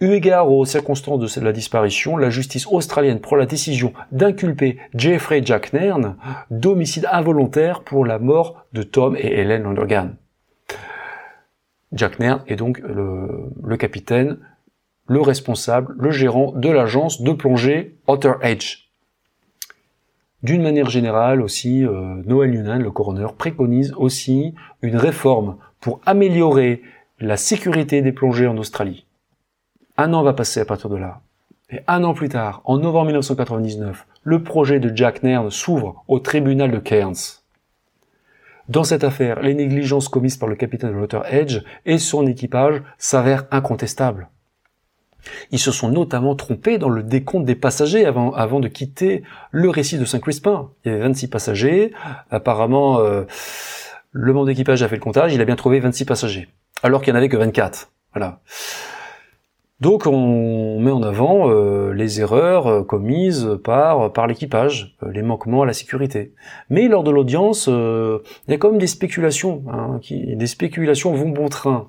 [0.00, 5.40] Eu égard aux circonstances de la disparition, la justice australienne prend la décision d'inculper Jeffrey
[5.44, 6.16] Jack Nairn
[6.50, 10.16] d'homicide involontaire pour la mort de Tom et Helen Lonergan.
[11.92, 14.38] Jack Nairn est donc le capitaine
[15.06, 18.88] le responsable, le gérant de l'agence de plongée Otter Edge.
[20.42, 26.82] D'une manière générale aussi, euh, Noël le coroner, préconise aussi une réforme pour améliorer
[27.18, 29.06] la sécurité des plongées en Australie.
[29.96, 31.20] Un an va passer à partir de là.
[31.70, 36.18] Et un an plus tard, en novembre 1999, le projet de Jack Nairn s'ouvre au
[36.18, 37.42] tribunal de Cairns.
[38.68, 42.82] Dans cette affaire, les négligences commises par le capitaine de l'Otter Edge et son équipage
[42.98, 44.28] s'avèrent incontestables.
[45.52, 49.70] Ils se sont notamment trompés dans le décompte des passagers avant, avant de quitter le
[49.70, 50.70] récit de Saint-Crispin.
[50.84, 51.92] Il y avait 26 passagers.
[52.30, 53.24] Apparemment, euh,
[54.10, 56.48] le membre d'équipage a fait le comptage, il a bien trouvé 26 passagers.
[56.82, 57.90] Alors qu'il n'y en avait que 24.
[58.12, 58.40] Voilà.
[59.80, 65.62] Donc on met en avant euh, les erreurs euh, commises par, par l'équipage, les manquements
[65.62, 66.32] à la sécurité.
[66.70, 71.12] Mais lors de l'audience, il y a quand même des spéculations, hein, qui, des spéculations
[71.12, 71.88] vont bon train.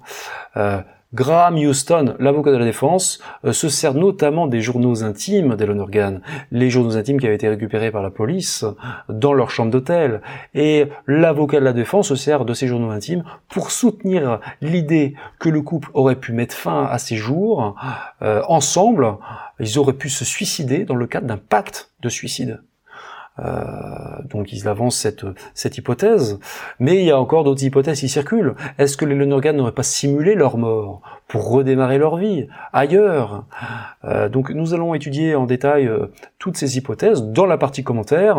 [1.16, 6.20] Graham Houston, l'avocat de la défense, euh, se sert notamment des journaux intimes d'Elon Organ,
[6.52, 8.66] les journaux intimes qui avaient été récupérés par la police
[9.08, 10.22] dans leur chambre d'hôtel.
[10.56, 15.48] Et l'avocat de la défense se sert de ces journaux intimes pour soutenir l'idée que
[15.48, 17.78] le couple aurait pu mettre fin à ses jours
[18.22, 19.16] euh, ensemble.
[19.62, 22.60] Ils auraient pu se suicider dans le cadre d'un pacte de suicide.
[23.40, 24.98] Euh, donc ils avancent
[25.54, 26.40] cette, hypothèse,
[26.80, 28.56] mais il y a encore d'autres hypothèses qui circulent.
[28.78, 33.46] Est-ce que les Lonergan n'auraient pas simulé leur mort pour redémarrer leur vie ailleurs?
[34.06, 36.08] Euh, Donc nous allons étudier en détail euh,
[36.40, 38.38] toutes ces hypothèses dans la partie commentaire.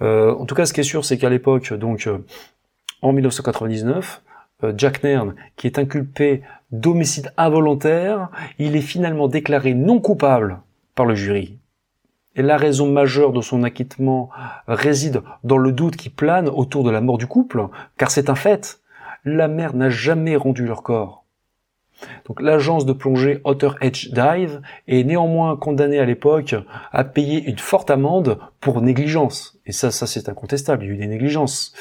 [0.00, 2.08] en tout cas, ce qui est sûr, c'est qu'à l'époque, donc
[3.02, 4.22] en 1999,
[4.76, 10.60] Jack Nairn, qui est inculpé d'homicide involontaire, il est finalement déclaré non coupable
[10.94, 11.58] par le jury.
[12.36, 14.30] Et la raison majeure de son acquittement
[14.68, 18.34] réside dans le doute qui plane autour de la mort du couple, car c'est un
[18.34, 18.80] fait,
[19.24, 21.25] la mère n'a jamais rendu leur corps.
[22.26, 26.54] Donc l'agence de plongée Otter Edge Dive est néanmoins condamnée à l'époque
[26.92, 29.58] à payer une forte amende pour négligence.
[29.66, 31.74] Et ça, ça c'est incontestable, il y a eu des négligences.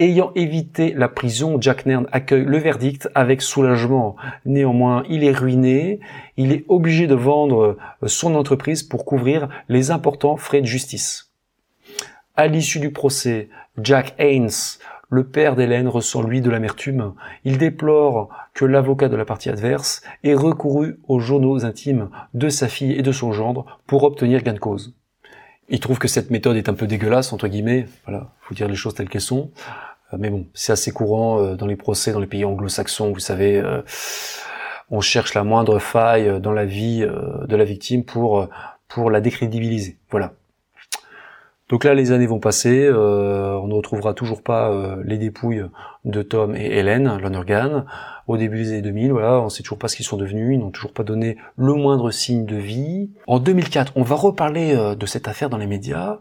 [0.00, 4.16] Ayant évité la prison, Jack Nairn accueille le verdict avec soulagement.
[4.44, 6.00] Néanmoins, il est ruiné,
[6.36, 11.30] il est obligé de vendre son entreprise pour couvrir les importants frais de justice.
[12.34, 13.48] À l'issue du procès,
[13.78, 14.50] Jack Haynes
[15.12, 17.12] le père d'Hélène ressent lui de l'amertume.
[17.44, 22.66] Il déplore que l'avocat de la partie adverse ait recouru aux journaux intimes de sa
[22.66, 24.96] fille et de son gendre pour obtenir gain de cause.
[25.68, 27.84] Il trouve que cette méthode est un peu dégueulasse, entre guillemets.
[28.06, 29.50] Voilà, faut dire les choses telles qu'elles sont.
[30.14, 33.20] Euh, mais bon, c'est assez courant euh, dans les procès dans les pays anglo-saxons, vous
[33.20, 33.58] savez.
[33.58, 33.82] Euh,
[34.90, 38.48] on cherche la moindre faille dans la vie de la victime pour
[38.88, 39.98] pour la décrédibiliser.
[40.10, 40.32] Voilà.
[41.68, 45.64] Donc là, les années vont passer, euh, on ne retrouvera toujours pas euh, les dépouilles
[46.04, 47.86] de Tom et Hélène Lonergan.
[48.26, 50.60] Au début des années 2000, voilà, on sait toujours pas ce qu'ils sont devenus, ils
[50.60, 53.10] n'ont toujours pas donné le moindre signe de vie.
[53.26, 56.18] En 2004, on va reparler euh, de cette affaire dans les médias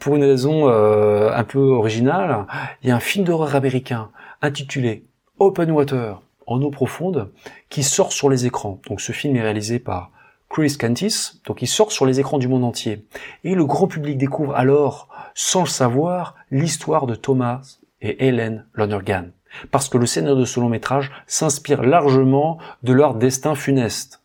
[0.00, 2.46] pour une raison un peu originale.
[2.82, 4.10] Il y a un film d'horreur américain
[4.42, 5.04] intitulé
[5.38, 7.30] Open Water en eau profonde
[7.70, 8.80] qui sort sur les écrans.
[8.88, 10.10] Donc ce film est réalisé par
[10.48, 13.06] Chris Cantis, donc il sort sur les écrans du monde entier.
[13.42, 19.32] Et le grand public découvre alors, sans le savoir, l'histoire de Thomas et Helen Lonergan.
[19.70, 24.22] Parce que le scénario de ce long métrage s'inspire largement de leur destin funeste.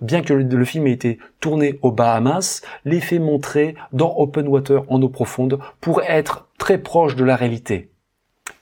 [0.00, 5.02] Bien que le, film ait été tourné aux Bahamas, l'effet montré dans Open Water en
[5.02, 7.89] eau profonde pourrait être très proche de la réalité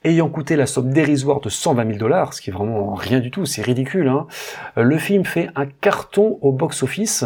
[0.09, 3.31] ayant coûté la somme dérisoire de 120 000 dollars, ce qui est vraiment rien du
[3.31, 4.27] tout, c'est ridicule, hein,
[4.77, 7.25] le film fait un carton au box-office.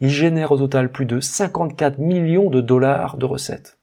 [0.00, 3.78] Il génère au total plus de 54 millions de dollars de recettes.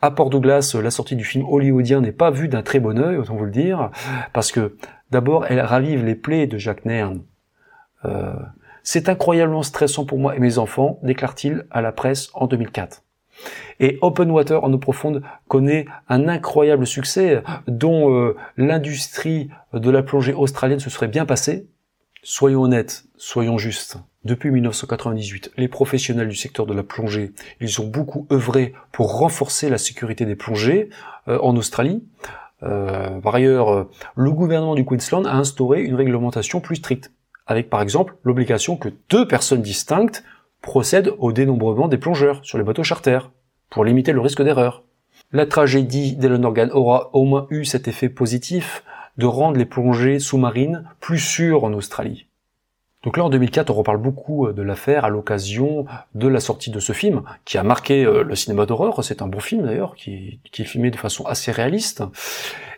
[0.00, 3.16] À Port Douglas, la sortie du film hollywoodien n'est pas vue d'un très bon œil,
[3.16, 3.90] autant vous le dire,
[4.32, 4.76] parce que
[5.12, 7.22] d'abord, elle ravive les plaies de Jack Nairn.
[8.04, 8.34] Euh,
[8.82, 13.01] c'est incroyablement stressant pour moi et mes enfants, déclare-t-il à la presse en 2004.
[13.80, 20.02] Et Open Water en eau profonde connaît un incroyable succès dont euh, l'industrie de la
[20.02, 21.66] plongée australienne se serait bien passée.
[22.22, 23.98] Soyons honnêtes, soyons justes.
[24.24, 29.68] Depuis 1998, les professionnels du secteur de la plongée, ils ont beaucoup œuvré pour renforcer
[29.68, 30.90] la sécurité des plongées
[31.26, 32.04] euh, en Australie.
[32.62, 37.10] Euh, par ailleurs, le gouvernement du Queensland a instauré une réglementation plus stricte,
[37.48, 40.22] avec par exemple l'obligation que deux personnes distinctes
[40.62, 43.30] procèdent au dénombrement des plongeurs sur les bateaux charters
[43.68, 44.84] pour limiter le risque d'erreur.
[45.32, 48.84] La tragédie d'Eleanorgan aura au moins eu cet effet positif
[49.18, 52.26] de rendre les plongées sous-marines plus sûres en Australie.
[53.02, 56.70] Donc là, en 2004, on reparle beaucoup euh, de l'affaire à l'occasion de la sortie
[56.70, 59.02] de ce film, qui a marqué euh, le cinéma d'horreur.
[59.02, 62.04] C'est un bon film d'ailleurs, qui, est filmé de façon assez réaliste.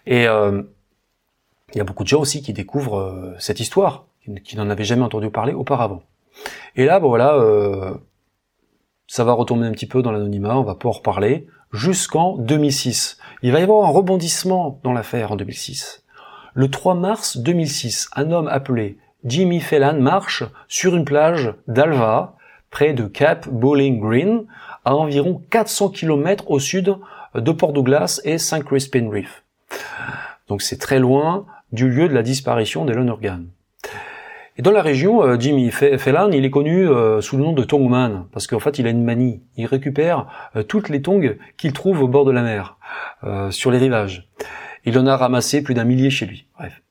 [0.06, 0.62] Et euh,
[1.74, 4.06] il y a beaucoup de gens aussi qui découvrent cette histoire,
[4.44, 6.02] qui, n'en avaient jamais entendu parler auparavant.
[6.76, 7.38] Et là, bon, voilà,
[9.06, 13.18] ça va retomber un petit peu dans l'anonymat, on va pas en reparler, jusqu'en 2006.
[13.42, 16.04] Il va y avoir un rebondissement dans l'affaire en 2006.
[16.54, 22.36] Le 3 mars 2006, un homme appelé Jimmy Phelan marche sur une plage d'Alva,
[22.70, 24.44] près de Cap Bowling Green,
[24.84, 26.96] à environ 400 km au sud
[27.34, 28.62] de Port Douglas et St.
[28.64, 29.42] Crispin Reef.
[30.48, 33.46] Donc c'est très loin du lieu de la disparition d'Elon Organ.
[34.56, 37.64] Et dans la région, euh, Jimmy Phelan, il est connu euh, sous le nom de
[37.64, 39.42] Tongman, parce qu'en fait, il a une manie.
[39.56, 42.76] Il récupère euh, toutes les tongs qu'il trouve au bord de la mer,
[43.50, 44.28] sur les rivages.
[44.84, 46.46] Il en a ramassé plus d'un millier chez lui.
[46.58, 46.82] Bref.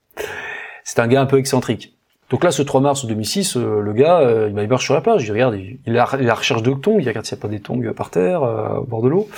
[0.83, 1.95] C'est un gars un peu excentrique.
[2.29, 5.55] Donc là, ce 3 mars 2006, le gars, il marche sur la plage, il regarde,
[5.55, 7.93] il, il, a, la recherche de tongs, il regarde s'il n'y a pas des tongs
[7.93, 9.29] par terre, au bord de l'eau,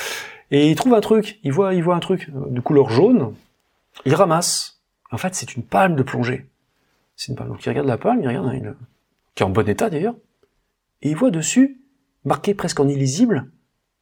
[0.51, 3.33] et il trouve un truc, il voit, il voit un truc de couleur jaune,
[4.05, 4.79] il ramasse.
[5.11, 6.45] En fait, c'est une palme de plongée.
[7.15, 7.49] C'est une palme.
[7.49, 8.75] Donc il regarde la palme, il regarde, il,
[9.33, 10.15] qui est en bon état d'ailleurs,
[11.01, 11.81] et il voit dessus,
[12.23, 13.49] marqué presque en illisible,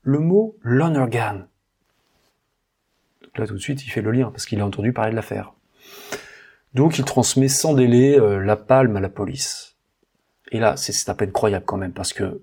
[0.01, 1.47] le mot Lonergan.
[3.35, 5.53] Là tout de suite il fait le lien, parce qu'il a entendu parler de l'affaire.
[6.73, 9.75] Donc il transmet sans délai euh, la palme à la police.
[10.51, 12.41] Et là, c'est à peine croyable quand même, parce que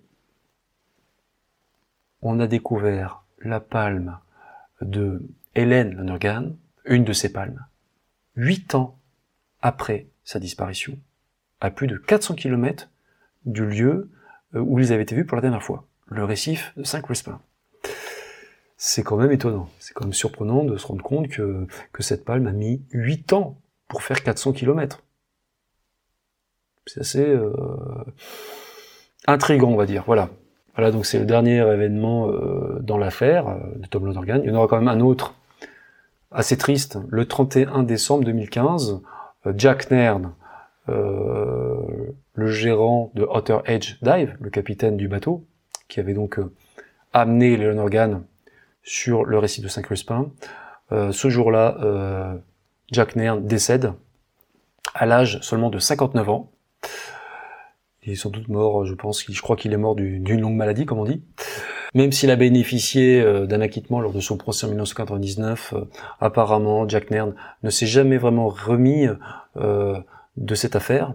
[2.22, 4.18] on a découvert la palme
[4.80, 5.22] de
[5.54, 7.64] Hélène Lonergan, une de ses palmes,
[8.36, 8.98] huit ans
[9.62, 10.98] après sa disparition,
[11.60, 12.88] à plus de 400 km
[13.46, 14.10] du lieu
[14.54, 17.40] euh, où ils avaient été vus pour la dernière fois, le récif de Saint-Crispin.
[18.76, 22.24] C'est quand même étonnant, c'est quand même surprenant de se rendre compte que, que cette
[22.24, 25.02] palme a mis 8 ans pour faire 400 km.
[26.86, 27.52] C'est assez, euh,
[29.26, 30.04] intrigant, on va dire.
[30.06, 30.30] Voilà.
[30.74, 34.40] Voilà, donc c'est le dernier événement euh, dans l'affaire de Tom Lonergan.
[34.42, 35.34] Il y en aura quand même un autre
[36.30, 36.98] assez triste.
[37.08, 38.96] Le 31 décembre 2015, euh,
[39.56, 40.34] Jack Nairn,
[40.86, 45.44] le gérant de Otter Edge Dive, le capitaine du bateau,
[45.88, 46.38] qui avait donc
[47.12, 48.22] amené les Lonergan
[48.82, 50.30] sur le récit de Saint-Crespin,
[50.90, 52.36] ce jour-là,
[52.90, 53.92] Jack Nairn décède
[54.94, 56.50] à l'âge seulement de 59 ans.
[58.02, 60.86] Il est sans doute mort, je pense, je crois qu'il est mort d'une longue maladie,
[60.86, 61.22] comme on dit.
[61.94, 65.84] Même s'il a bénéficié euh, d'un acquittement lors de son procès en 1999, euh,
[66.20, 69.06] apparemment Jack Nairn ne s'est jamais vraiment remis
[69.56, 69.98] euh,
[70.36, 71.14] de cette affaire,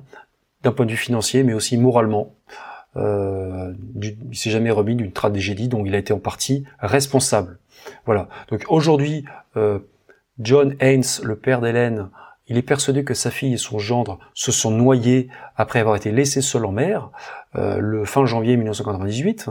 [0.64, 2.36] d'un point de vue financier, mais aussi moralement.
[2.98, 7.60] Euh, il s'est jamais remis d'une tragédie dont il a été en partie responsable.
[8.06, 8.30] Voilà.
[8.50, 9.26] Donc aujourd'hui,
[10.40, 12.10] John Haynes, le père d'Hélène,
[12.48, 16.12] il est persuadé que sa fille et son gendre se sont noyés après avoir été
[16.12, 17.12] laissés seuls en mer
[17.54, 19.50] le fin janvier 1998.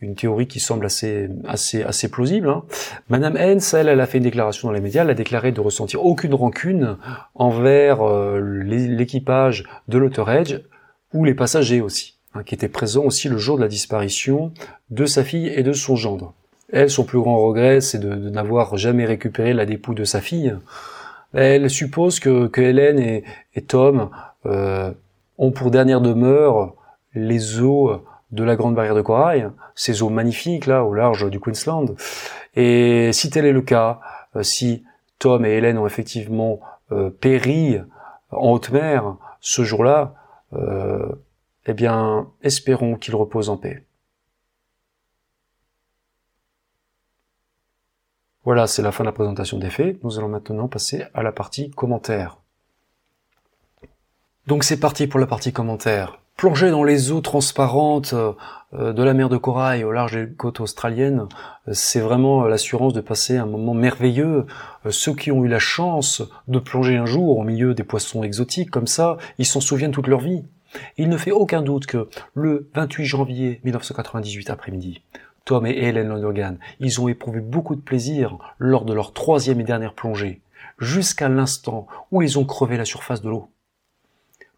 [0.00, 2.48] Une théorie qui semble assez assez plausible.
[2.48, 2.62] Hein.
[3.08, 5.02] Madame Hens, elle, elle a fait une déclaration dans les médias.
[5.02, 6.96] Elle a déclaré de ressentir aucune rancune
[7.34, 10.60] envers euh, l'équipage de l'Autoredge
[11.12, 14.52] ou les passagers aussi, hein, qui étaient présents aussi le jour de la disparition
[14.90, 16.32] de sa fille et de son gendre.
[16.72, 20.20] Elle, son plus grand regret, c'est de, de n'avoir jamais récupéré la dépouille de sa
[20.20, 20.54] fille.
[21.34, 24.10] Elle suppose que, que Hélène et, Tom
[24.46, 24.92] euh,
[25.36, 26.74] ont pour dernière demeure
[27.14, 31.40] les eaux de la Grande Barrière de Corail, ces eaux magnifiques là au large du
[31.40, 31.94] Queensland.
[32.54, 34.00] Et si tel est le cas,
[34.36, 34.84] euh, si
[35.18, 36.60] Tom et Hélène ont effectivement
[36.92, 37.78] euh, péri
[38.30, 40.14] en haute mer ce jour-là,
[41.66, 43.84] eh bien, espérons qu'ils reposent en paix.
[48.44, 50.02] Voilà, c'est la fin de la présentation des faits.
[50.02, 52.38] Nous allons maintenant passer à la partie commentaires.
[54.46, 56.18] Donc c'est parti pour la partie commentaires.
[56.38, 60.60] Plonger dans les eaux transparentes euh, de la mer de Corail au large des côtes
[60.60, 61.26] australiennes,
[61.66, 64.46] euh, c'est vraiment l'assurance de passer un moment merveilleux.
[64.86, 68.22] Euh, ceux qui ont eu la chance de plonger un jour au milieu des poissons
[68.22, 70.44] exotiques comme ça, ils s'en souviennent toute leur vie.
[70.96, 75.02] Il ne fait aucun doute que le 28 janvier 1998 après-midi,
[75.44, 79.64] Tom et Helen Lonergan, ils ont éprouvé beaucoup de plaisir lors de leur troisième et
[79.64, 80.40] dernière plongée,
[80.78, 83.50] jusqu'à l'instant où ils ont crevé la surface de l'eau.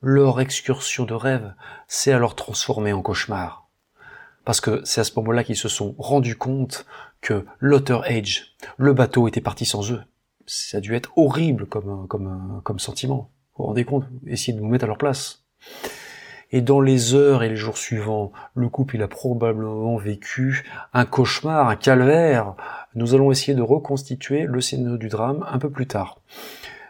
[0.02, 1.52] Leur excursion de rêve
[1.86, 3.68] s'est alors transformée en cauchemar.
[4.46, 6.86] Parce que c'est à ce moment-là qu'ils se sont rendus compte
[7.20, 10.00] que l'Otter Age, le bateau était parti sans eux.
[10.46, 13.30] Ça a dû être horrible comme, comme, comme sentiment.
[13.52, 14.06] Vous vous rendez compte?
[14.26, 15.44] Essayez de vous mettre à leur place.
[16.50, 21.04] Et dans les heures et les jours suivants, le couple il a probablement vécu un
[21.04, 22.54] cauchemar, un calvaire.
[22.94, 26.22] Nous allons essayer de reconstituer le scénario du drame un peu plus tard.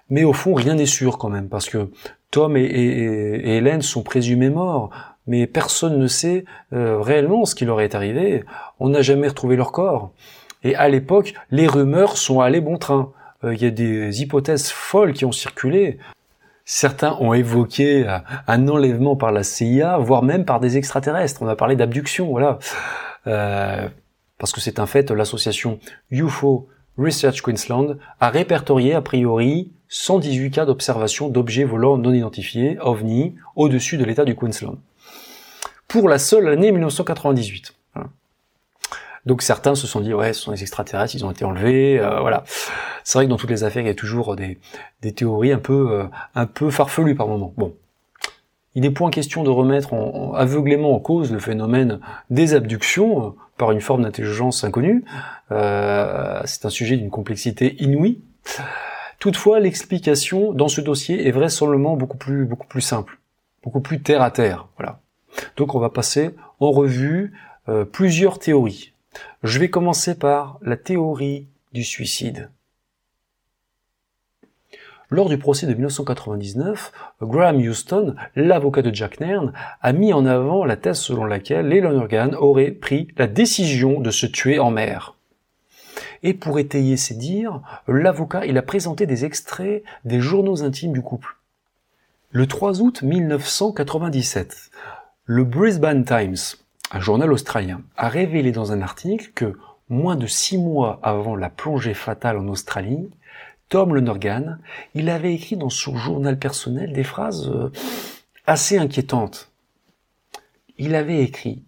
[0.09, 1.91] Mais au fond, rien n'est sûr quand même, parce que
[2.31, 4.91] Tom et, Hélène sont présumés morts,
[5.27, 8.45] mais personne ne sait euh, réellement ce qui leur est arrivé.
[8.79, 10.13] On n'a jamais retrouvé leur corps.
[10.63, 13.13] Et à l'époque, les rumeurs sont allées bon train.
[13.45, 15.99] Euh, il y a des hypothèses folles qui ont circulé.
[16.65, 21.43] Certains ont évoqué euh, un enlèvement par la CIA, voire même par des extraterrestres.
[21.43, 22.59] On a parlé d'abduction, voilà.
[23.25, 26.69] Parce que c'est un fait, l'association UFO
[27.01, 33.97] Research Queensland a répertorié a priori 118 cas d'observation d'objets volants non identifiés, OVNI, au-dessus
[33.97, 34.79] de l'état du Queensland.
[35.89, 37.75] Pour la seule année 1998.
[39.27, 42.21] Donc certains se sont dit ouais, ce sont des extraterrestres, ils ont été enlevés, euh,
[42.21, 42.45] voilà.
[43.05, 44.59] C'est vrai que dans toutes les affaires, il y a toujours des,
[45.15, 47.53] théories un peu euh, un peu farfelues par moment.
[47.57, 47.75] Bon,
[48.75, 52.01] il n'est point question de remettre en, aveuglément en cause le phénomène
[52.31, 55.05] des abductions euh, par une forme d'intelligence inconnue.
[55.51, 58.21] c'est un sujet d'une complexité inouïe.
[59.19, 63.19] Toutefois, l'explication dans ce dossier est vraisemblablement beaucoup plus beaucoup plus simple,
[63.63, 64.67] beaucoup plus terre à terre.
[64.79, 65.01] Voilà.
[65.59, 67.35] Donc on va passer en revue
[67.93, 68.95] plusieurs théories.
[69.43, 72.51] Je vais commencer par la théorie du suicide.
[75.11, 79.53] Lors du procès de 1999, Graham Houston, l'avocat de Jack Nairn,
[79.83, 84.11] a mis en avant la thèse selon laquelle les Lonergan auraient pris la décision de
[84.11, 85.15] se tuer en mer.
[86.23, 91.03] Et pour étayer ses dires, l'avocat il a présenté des extraits des journaux intimes du
[91.03, 91.37] couple.
[92.31, 94.71] Le 3 août 1997,
[95.25, 96.37] le Brisbane Times
[96.93, 99.57] un journal australien, a révélé dans un article que,
[99.89, 103.11] moins de six mois avant la plongée fatale en Australie,
[103.71, 104.59] Tom Lonergan,
[104.95, 107.71] il avait écrit dans son journal personnel des phrases euh,
[108.45, 109.53] assez inquiétantes.
[110.77, 111.63] Il avait écrit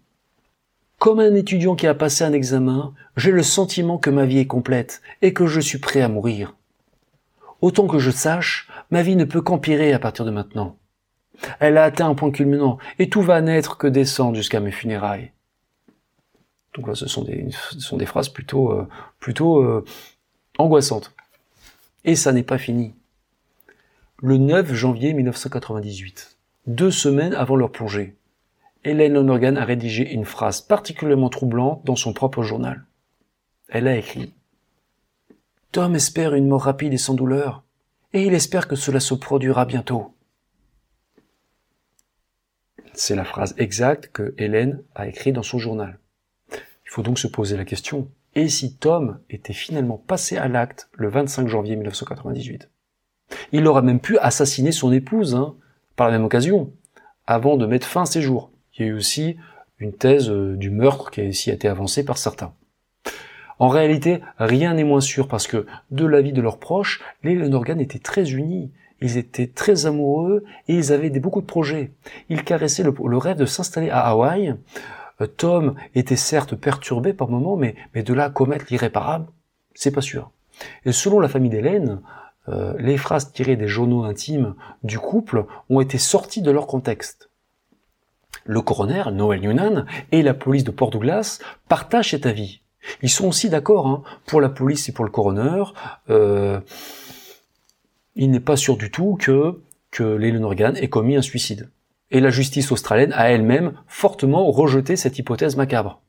[0.99, 4.47] Comme un étudiant qui a passé un examen, j'ai le sentiment que ma vie est
[4.47, 6.55] complète et que je suis prêt à mourir.
[7.61, 10.75] Autant que je sache, ma vie ne peut qu'empirer à partir de maintenant.
[11.61, 15.31] Elle a atteint un point culminant, et tout va n'être que descendre jusqu'à mes funérailles.
[16.75, 18.87] Donc là, ce sont des, ce sont des phrases plutôt, euh,
[19.19, 19.85] plutôt euh,
[20.57, 21.12] angoissantes.
[22.05, 22.93] Et ça n'est pas fini.
[24.21, 26.37] Le 9 janvier 1998,
[26.67, 28.15] deux semaines avant leur plongée,
[28.83, 32.83] Hélène Lonergan a rédigé une phrase particulièrement troublante dans son propre journal.
[33.69, 34.33] Elle a écrit
[35.71, 37.63] Tom espère une mort rapide et sans douleur,
[38.11, 40.13] et il espère que cela se produira bientôt.
[42.93, 45.99] C'est la phrase exacte que Hélène a écrite dans son journal.
[46.51, 50.89] Il faut donc se poser la question, et si Tom était finalement passé à l'acte
[50.93, 52.69] le 25 janvier 1998
[53.51, 55.55] Il aurait même pu assassiner son épouse, hein,
[55.95, 56.71] par la même occasion,
[57.27, 58.51] avant de mettre fin à ses jours.
[58.75, 59.37] Il y a eu aussi
[59.79, 62.53] une thèse euh, du meurtre qui a aussi été avancée par certains.
[63.59, 67.79] En réalité, rien n'est moins sûr parce que, de l'avis de leurs proches, les Lenorgan
[67.79, 68.71] étaient très unis.
[69.01, 71.91] Ils étaient très amoureux et ils avaient beaucoup de projets.
[72.29, 74.55] Ils caressaient le, rêve de s'installer à Hawaï.
[75.21, 79.27] Euh, Tom était certes perturbé par moments, mais, mais de là commettre l'irréparable,
[79.73, 80.31] c'est pas sûr.
[80.85, 82.01] Et selon la famille d'Hélène,
[82.49, 87.29] euh, les phrases tirées des journaux intimes du couple ont été sorties de leur contexte.
[88.45, 91.39] Le coroner, Noel Newnan, et la police de Port Douglas
[91.69, 92.61] partagent cet avis.
[93.01, 95.63] Ils sont aussi d'accord, hein, pour la police et pour le coroner,
[96.09, 96.59] euh,
[98.15, 99.61] il n'est pas sûr du tout que,
[99.91, 101.69] que Organ ait commis un suicide.
[102.11, 106.01] Et la justice australienne a elle-même fortement rejeté cette hypothèse macabre.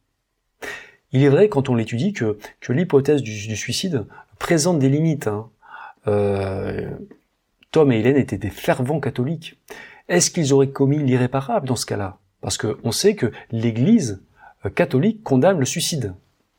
[1.13, 2.39] Il est vrai, quand on l'étudie, que,
[2.69, 4.05] l'hypothèse du, suicide
[4.39, 5.29] présente des limites.
[5.29, 5.49] Hein.
[6.09, 6.91] Euh,
[7.71, 9.59] Tom et Hélène étaient des fervents catholiques.
[10.09, 12.19] Est-ce qu'ils auraient commis l'irréparable dans ce cas-là?
[12.41, 14.23] Parce qu'on sait que l'Église
[14.67, 16.15] euh, catholique condamne le suicide.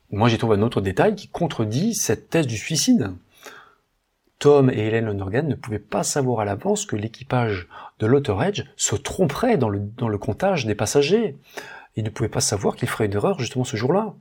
[0.10, 3.12] Moi, j'ai trouvé un autre détail qui contredit cette thèse du suicide.
[4.40, 7.68] Tom et Hélène Lonergan ne pouvaient pas savoir à l'avance que l'équipage
[8.00, 11.38] de l'Otter Edge se tromperait dans le, dans le comptage des passagers.
[11.96, 14.14] Ils ne pouvaient pas savoir qu'il ferait une erreur justement ce jour-là.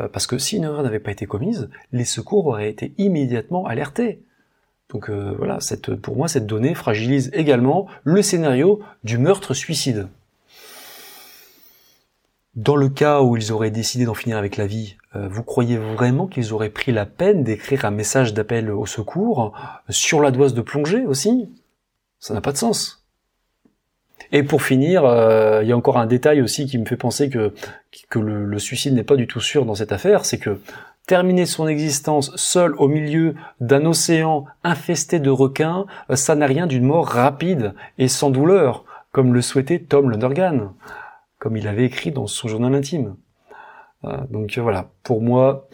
[0.00, 3.66] Euh, parce que si une erreur n'avait pas été commise, les secours auraient été immédiatement
[3.66, 4.20] alertés.
[4.88, 5.58] Donc euh, voilà,
[6.02, 10.08] pour moi, cette donnée fragilise également le scénario du meurtre-suicide.
[12.56, 16.26] Dans le cas où ils auraient décidé d'en finir avec la vie, vous croyez vraiment
[16.26, 19.52] qu'ils auraient pris la peine d'écrire un message d'appel au secours
[19.88, 21.50] sur la doise de plongée aussi?
[22.20, 23.04] Ça n'a pas de sens.
[24.32, 27.28] Et pour finir, euh, il y a encore un détail aussi qui me fait penser
[27.30, 27.52] que,
[28.14, 30.60] le suicide n'est pas du tout sûr dans cette affaire, c'est que
[31.06, 36.68] terminer son existence seul au milieu d'un océan infesté de requins, euh, ça n'a rien
[36.68, 40.72] d'une mort rapide et sans douleur, comme le souhaitait Tom Lonergan
[41.40, 43.16] comme il avait écrit dans son journal intime.
[44.04, 45.68] Euh, donc euh, voilà, pour moi,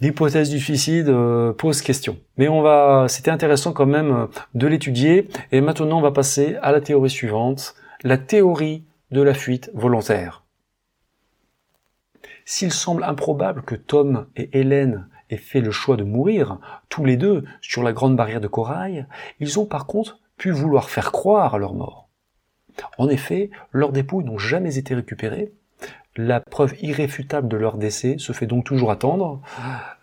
[0.00, 2.18] l'hypothèse du suicide euh, pose question.
[2.36, 5.28] Mais on va, c'était intéressant quand même de l'étudier.
[5.52, 10.44] Et maintenant, on va passer à la théorie suivante, la théorie de la fuite volontaire.
[12.44, 16.58] S'il semble improbable que Tom et Hélène aient fait le choix de mourir,
[16.88, 19.06] tous les deux, sur la grande barrière de corail,
[19.40, 22.08] ils ont par contre pu vouloir faire croire à leur mort.
[22.96, 25.52] En effet, leurs dépouilles n'ont jamais été récupérées.
[26.20, 29.40] La preuve irréfutable de leur décès se fait donc toujours attendre.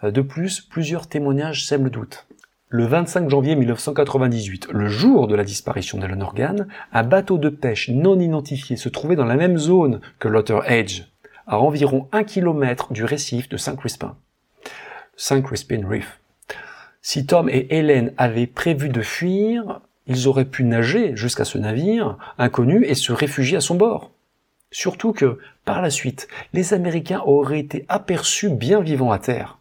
[0.02, 2.26] De plus, plusieurs témoignages sèment le doute.
[2.70, 7.90] Le 25 janvier 1998, le jour de la disparition d'Ellen Organ, un bateau de pêche
[7.90, 11.02] non identifié se trouvait dans la même zone que l'Otter Edge,
[11.48, 14.16] à environ un kilomètre du récif de Saint-Crispin.
[15.18, 16.22] Saint-Crispin Reef.
[17.02, 22.18] Si Tom et Hélène avaient prévu de fuir, ils auraient pu nager jusqu'à ce navire
[22.38, 24.12] inconnu et se réfugier à son bord.
[24.72, 29.58] Surtout que, par la suite, les Américains auraient été aperçus bien vivants à terre.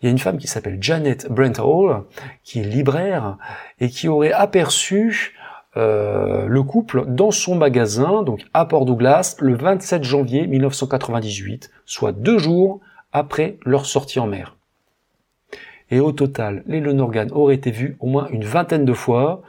[0.00, 2.04] Il y a une femme qui s'appelle Janet Brent Hall,
[2.44, 3.36] qui est libraire,
[3.80, 5.34] et qui aurait aperçu
[5.76, 12.12] euh, le couple dans son magasin, donc à Port Douglas, le 27 janvier 1998, soit
[12.12, 12.80] deux jours
[13.12, 14.56] après leur sortie en mer.
[15.90, 19.42] Et au total, les Lenorgan auraient été vus au moins une vingtaine de fois,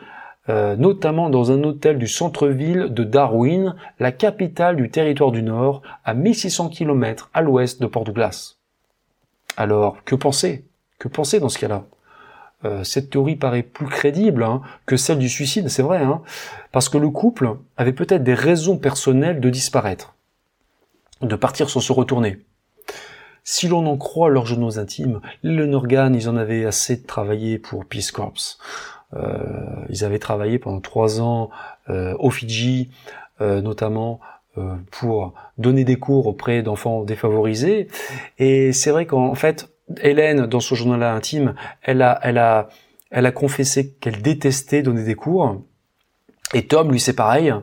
[0.50, 5.82] euh, notamment dans un hôtel du centre-ville de Darwin, la capitale du territoire du Nord,
[6.04, 8.56] à 1600 km à l'ouest de Port Douglas.
[9.58, 10.66] Alors, que penser?
[10.98, 11.86] Que penser dans ce cas-là?
[12.66, 16.22] Euh, cette théorie paraît plus crédible hein, que celle du suicide, c'est vrai, hein,
[16.72, 20.16] parce que le couple avait peut-être des raisons personnelles de disparaître,
[21.22, 22.40] de partir sans se retourner.
[23.46, 27.60] Si l'on en croit leurs journaux intimes, les Norgan, ils en avaient assez de travailler
[27.60, 28.58] pour Peace Corps.
[29.16, 31.50] Euh, ils avaient travaillé pendant trois ans
[31.90, 32.90] euh, au Fidji,
[33.42, 34.20] euh, notamment
[34.92, 37.88] pour donner des cours auprès d'enfants défavorisés.
[38.40, 39.70] Et c'est vrai qu'en fait,
[40.02, 42.68] Hélène, dans son journal intime, elle a, elle a,
[43.10, 45.62] elle a confessé qu'elle détestait donner des cours.
[46.54, 47.54] Et Tom, lui, c'est pareil.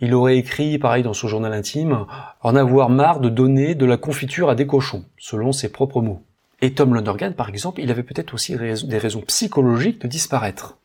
[0.00, 2.06] Il aurait écrit, pareil dans son journal intime,
[2.40, 6.24] en avoir marre de donner de la confiture à des cochons, selon ses propres mots.
[6.60, 10.78] Et Tom Lonergan, par exemple, il avait peut-être aussi des raisons psychologiques de disparaître.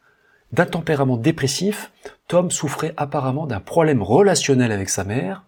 [0.52, 1.92] D'un tempérament dépressif,
[2.28, 5.44] Tom souffrait apparemment d'un problème relationnel avec sa mère,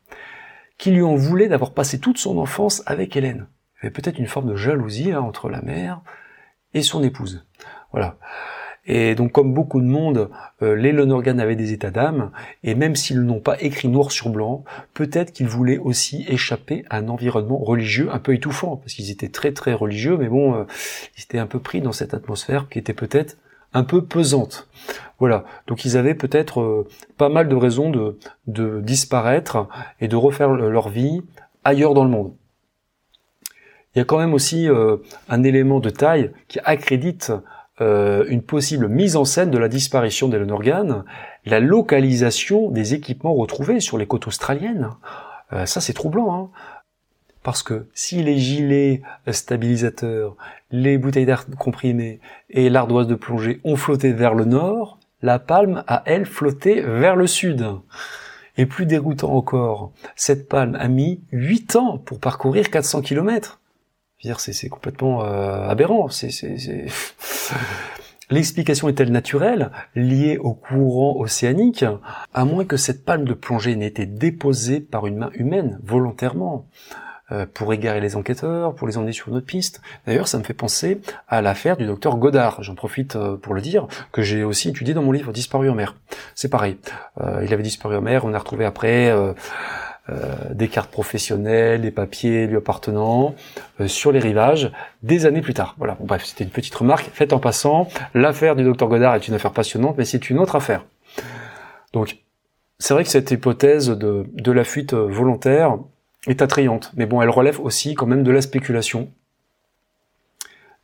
[0.78, 3.48] qui lui en voulait d'avoir passé toute son enfance avec Hélène.
[3.76, 6.02] Il y avait peut-être une forme de jalousie hein, entre la mère
[6.74, 7.46] et son épouse.
[7.92, 8.18] Voilà.
[8.86, 10.30] Et donc, comme beaucoup de monde,
[10.62, 12.32] euh, les Lonergan avaient des états d'âme,
[12.64, 16.98] et même s'ils n'ont pas écrit noir sur blanc, peut-être qu'ils voulaient aussi échapper à
[16.98, 20.64] un environnement religieux un peu étouffant, parce qu'ils étaient très très religieux, mais bon, euh,
[21.18, 23.38] ils étaient un peu pris dans cette atmosphère qui était peut-être
[23.74, 24.68] un peu pesante.
[25.20, 29.68] Voilà, donc ils avaient peut-être euh, pas mal de raisons de, disparaître
[30.00, 31.22] et de refaire leur vie
[31.64, 32.34] ailleurs dans le monde.
[33.94, 34.98] Il y a quand même aussi euh,
[35.28, 37.34] un élément de taille qui accrédite
[37.82, 41.04] euh, une possible mise en scène de la disparition d'Ellen Organ,
[41.46, 44.90] la localisation des équipements retrouvés sur les côtes australiennes.
[45.66, 46.50] ça c'est troublant, hein
[47.44, 50.36] parce que si les gilets stabilisateurs,
[50.72, 52.20] les bouteilles d'air comprimé
[52.50, 57.16] et l'ardoise de plongée ont flotté vers le nord, la palme a elle flotté vers
[57.16, 57.66] le sud.
[58.58, 63.60] Et plus déroutant encore, cette palme a mis 8 ans pour parcourir 400 km.
[64.38, 66.10] C'est complètement euh, aberrant.
[68.30, 71.86] L'explication est-elle naturelle, liée au courant océanique,
[72.34, 76.68] à moins que cette palme de plongée n'ait été déposée par une main humaine, volontairement
[77.54, 79.82] pour égarer les enquêteurs, pour les emmener sur une autre piste.
[80.06, 83.62] D'ailleurs, ça me fait penser à l'affaire du docteur Godard, j'en profite euh, pour le
[83.62, 85.96] dire, que j'ai aussi étudié dans mon livre Disparu en mer.
[86.36, 86.78] C'est pareil,
[87.22, 89.14] euh, il avait disparu en mer, on a retrouvé après
[90.52, 93.36] des cartes professionnelles, des papiers lui appartenant
[93.86, 94.72] sur les rivages
[95.04, 95.76] des années plus tard.
[95.78, 97.88] Voilà, bon, bref, c'était une petite remarque faite en passant.
[98.16, 100.84] L'affaire du docteur Godard est une affaire passionnante, mais c'est une autre affaire.
[101.94, 102.18] Donc,
[102.80, 105.78] c'est vrai que cette hypothèse de, de la fuite volontaire,
[106.28, 109.12] est attrayante, mais bon, elle relève aussi quand même de la spéculation.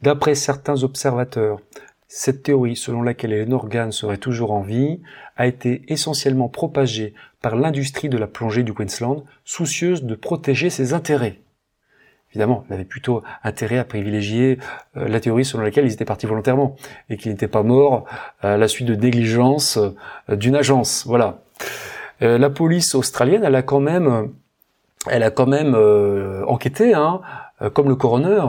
[0.02, 1.60] D'après certains observateurs,
[2.08, 5.02] cette théorie selon laquelle Hélène serait toujours en vie
[5.36, 10.94] a été essentiellement propagée par l'industrie de la plongée du Queensland, soucieuse de protéger ses
[10.94, 11.40] intérêts.
[12.32, 14.60] Évidemment, elle avait plutôt intérêt à privilégier
[14.98, 16.76] euh, la théorie selon laquelle ils étaient partis volontairement
[17.10, 18.06] et qu'ils n'étaient pas morts
[18.42, 21.06] à la suite de négligence euh, d'une agence.
[21.08, 21.44] Voilà.
[22.22, 24.34] Euh, la police australienne, elle a quand même
[25.10, 27.22] elle a quand même euh, enquêté, hein,
[27.62, 28.42] euh, comme le coroner,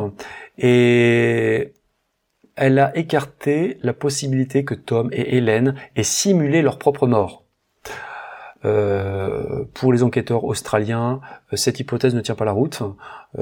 [0.59, 1.75] et
[2.57, 7.45] elle a écarté la possibilité que Tom et Hélène aient simulé leur propre mort.
[8.65, 11.21] Euh, pour les enquêteurs australiens,
[11.53, 12.83] cette hypothèse ne tient pas la route,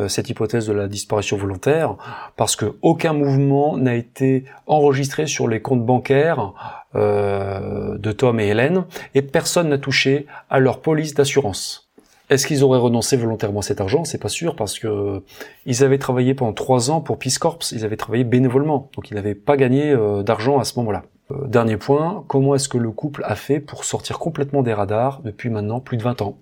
[0.08, 1.96] cette hypothèse de la disparition volontaire,
[2.36, 6.52] parce que aucun mouvement n'a été enregistré sur les comptes bancaires
[6.94, 8.84] de Tom et Hélène,
[9.14, 11.83] et personne n'a touché à leur police d'assurance.
[12.30, 14.04] Est-ce qu'ils auraient renoncé volontairement à cet argent?
[14.04, 15.22] C'est pas sûr parce que
[15.66, 19.14] ils avaient travaillé pendant trois ans pour Peace Corps, ils avaient travaillé bénévolement, donc ils
[19.14, 21.04] n'avaient pas gagné euh, d'argent à ce moment-là.
[21.30, 25.20] Euh, dernier point, comment est-ce que le couple a fait pour sortir complètement des radars
[25.22, 26.38] depuis maintenant plus de 20 ans?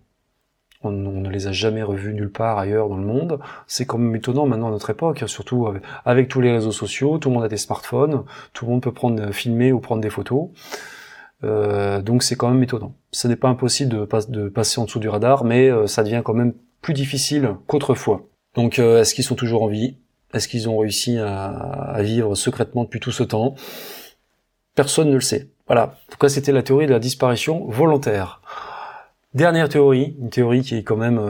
[0.84, 3.38] On, ne les a jamais revus nulle part ailleurs dans le monde.
[3.68, 5.68] C'est quand même étonnant maintenant à notre époque, surtout
[6.04, 8.92] avec, tous les réseaux sociaux, tout le monde a des smartphones, tout le monde peut
[8.92, 10.48] prendre, filmer ou prendre des photos.
[11.44, 12.94] Euh, donc c'est quand même étonnant.
[13.10, 16.34] Ce n'est pas impossible de, passer en dessous du radar, mais euh, ça devient quand
[16.34, 18.28] même plus difficile qu'autrefois.
[18.54, 19.96] Donc euh, est-ce qu'ils sont toujours en vie?
[20.32, 23.54] Est-ce qu'ils ont réussi à, vivre secrètement depuis tout ce temps?
[24.74, 25.50] Personne ne le sait.
[25.66, 25.98] Voilà.
[26.08, 28.40] Pourquoi c'était la théorie de la disparition volontaire.
[29.34, 31.20] Dernière théorie, une théorie qui est quand même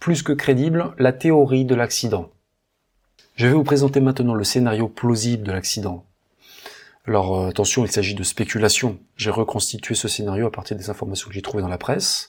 [0.00, 2.30] plus que crédible, la théorie de l'accident.
[3.34, 6.05] Je vais vous présenter maintenant le scénario plausible de l'accident.
[7.06, 8.98] Alors euh, attention, il s'agit de spéculation.
[9.16, 12.28] J'ai reconstitué ce scénario à partir des informations que j'ai trouvées dans la presse.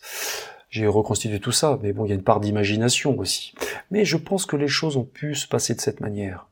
[0.70, 3.56] J'ai reconstitué tout ça, mais bon, il y a une part d'imagination aussi.
[3.90, 6.48] Mais je pense que les choses ont pu se passer de cette manière.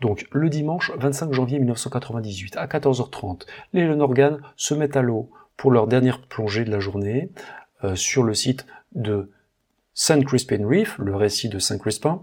[0.00, 5.70] Donc, le dimanche 25 janvier 1998, à 14h30, les Lenorgan se mettent à l'eau pour
[5.70, 7.30] leur dernière plongée de la journée
[7.84, 9.30] euh, sur le site de
[9.94, 12.22] Saint Crispin Reef, le récit de Saint Crispin.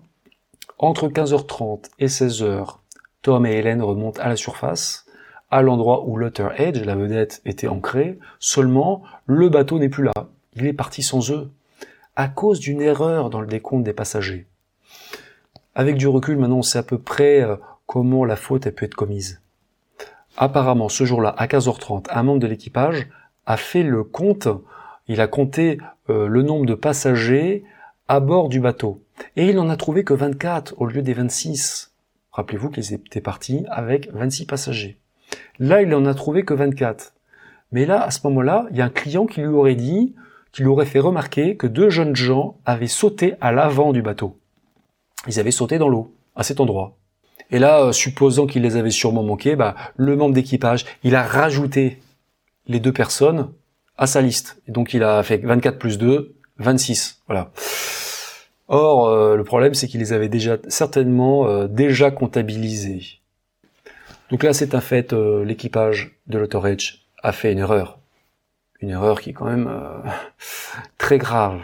[0.78, 2.81] Entre 15h30 et 16h,
[3.22, 5.06] Tom et Hélène remontent à la surface,
[5.52, 10.14] à l'endroit où Lutter Edge, la vedette, était ancrée, seulement le bateau n'est plus là.
[10.56, 11.52] Il est parti sans eux,
[12.16, 14.48] à cause d'une erreur dans le décompte des passagers.
[15.76, 17.56] Avec du recul, maintenant on sait à peu près euh,
[17.86, 19.42] comment la faute a pu être commise.
[20.38, 23.08] Apparemment, ce jour-là, à 15h30, un membre de l'équipage
[23.46, 24.48] a fait le compte,
[25.08, 25.78] il a compté
[26.10, 27.64] euh, le nombre de passagers
[28.08, 29.02] à bord du bateau.
[29.36, 31.91] Et il n'en a trouvé que 24 au lieu des 26.
[32.32, 34.98] Rappelez-vous qu'ils étaient partis avec 26 passagers.
[35.60, 37.14] Là, il en a trouvé que 24.
[37.72, 40.16] Mais là, à ce moment-là, il y a un client qui lui aurait dit,
[40.52, 44.38] qui lui aurait fait remarquer que deux jeunes gens avaient sauté à l'avant du bateau.
[45.28, 46.98] Ils avaient sauté dans l'eau, à cet endroit.
[47.52, 51.24] Et là, euh, supposant qu'il les avait sûrement manqués, bah, le membre d'équipage, il a
[51.24, 52.00] rajouté
[52.68, 53.52] les deux personnes
[53.98, 54.62] à sa liste.
[54.68, 57.22] Et donc il a fait 24 plus 2, 26.
[57.28, 57.52] Voilà.
[58.74, 63.20] Or, euh, le problème, c'est qu'il les avait déjà certainement euh, déjà comptabilisés.
[64.32, 68.00] Donc là, c'est un fait, l'équipage de l'Autoredge a fait une erreur.
[68.80, 69.70] Une erreur qui est quand même
[70.98, 71.62] très grave.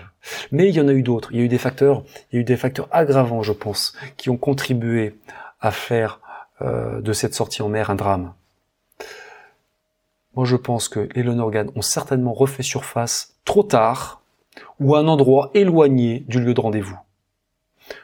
[0.51, 1.31] Mais il y en a eu d'autres.
[1.31, 3.95] Il y a eu des facteurs, il y a eu des facteurs aggravants, je pense,
[4.17, 5.15] qui ont contribué
[5.61, 6.19] à faire
[6.61, 8.33] euh, de cette sortie en mer un drame.
[10.35, 14.21] Moi, je pense que les Lonorgan ont certainement refait surface trop tard
[14.79, 16.97] ou à un endroit éloigné du lieu de rendez-vous.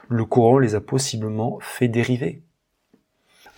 [0.09, 2.41] Le courant les a possiblement fait dériver.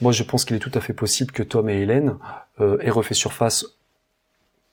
[0.02, 2.18] Moi, je pense qu'il est tout à fait possible que Tom et Hélène
[2.60, 3.66] euh, aient refait surface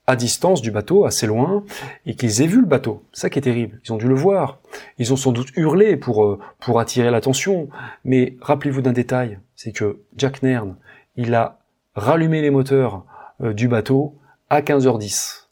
[0.05, 1.63] à distance du bateau, assez loin,
[2.05, 3.03] et qu'ils aient vu le bateau.
[3.13, 3.79] Ça qui est terrible.
[3.85, 4.59] Ils ont dû le voir.
[4.97, 7.69] Ils ont sans doute hurlé pour, euh, pour attirer l'attention.
[8.03, 10.75] Mais rappelez-vous d'un détail, c'est que Jack Nairn,
[11.15, 11.59] il a
[11.95, 13.05] rallumé les moteurs
[13.41, 14.15] euh, du bateau
[14.49, 15.42] à 15h10.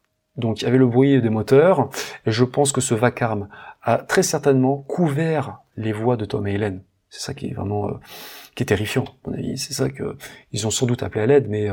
[0.42, 1.89] Donc il y avait le bruit des moteurs,
[2.26, 3.48] et je pense que ce vacarme
[3.82, 6.82] a très certainement couvert les voix de Tom et Hélène.
[7.10, 7.94] C'est ça qui est vraiment euh,
[8.56, 9.58] qui est terrifiant, à mon avis.
[9.58, 10.18] C'est ça que
[10.52, 11.70] ils ont sans doute appelé à l'aide, mais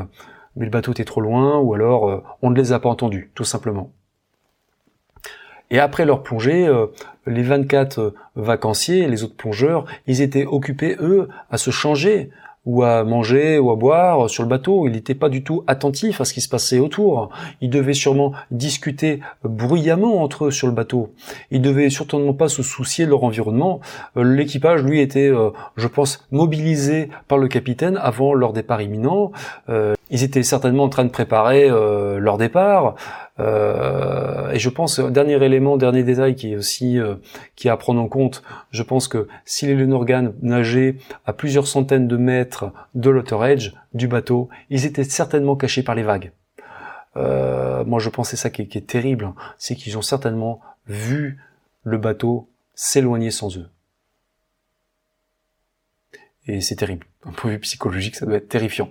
[0.55, 3.31] mais le bateau était trop loin, ou alors euh, on ne les a pas entendus,
[3.35, 3.91] tout simplement.
[5.71, 6.87] Et après leur plongée, euh,
[7.27, 12.31] les 24 euh, vacanciers, les autres plongeurs, ils étaient occupés, eux, à se changer,
[12.69, 14.85] ou à manger ou à boire sur le bateau.
[14.85, 17.29] Il n'était pas du tout attentif à ce qui se passait autour.
[17.61, 21.11] Il devait sûrement discuter bruyamment entre eux sur le bateau.
[21.49, 23.79] Il devait certainement pas se soucier de leur environnement.
[24.15, 25.31] L'équipage, lui, était,
[25.77, 29.31] je pense, mobilisé par le capitaine avant leur départ imminent.
[30.11, 32.95] Ils étaient certainement en train de préparer euh, leur départ.
[33.39, 37.15] Euh, et je pense, dernier élément, dernier détail qui est aussi euh,
[37.55, 41.67] qui est à prendre en compte, je pense que si les Lenorgan nageaient à plusieurs
[41.67, 46.31] centaines de mètres de l'Outer Edge du bateau, ils étaient certainement cachés par les vagues.
[47.15, 49.35] moi, je pense c'est ça qui est, terrible, hein.
[49.57, 51.39] c'est qu'ils ont certainement vu
[51.83, 53.69] le bateau s'éloigner sans eux.
[56.47, 57.05] Et c'est terrible.
[57.25, 58.89] Un point de vue psychologique, ça doit être terrifiant.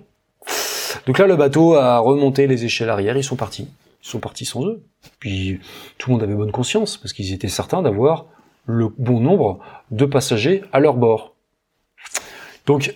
[1.05, 3.67] Donc là, le bateau a remonté les échelles arrière, ils sont partis.
[4.03, 4.83] Ils sont partis sans eux.
[5.19, 5.59] Puis
[5.97, 8.25] tout le monde avait bonne conscience, parce qu'ils étaient certains d'avoir
[8.65, 9.59] le bon nombre
[9.91, 11.35] de passagers à leur bord.
[12.65, 12.95] Donc,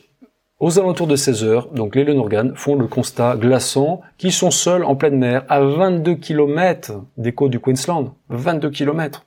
[0.60, 4.86] aux alentours de 16 heures, donc les Lenorgan font le constat glaçant qu'ils sont seuls
[4.86, 8.14] en pleine mer, à 22 km des côtes du Queensland.
[8.30, 9.26] 22 km.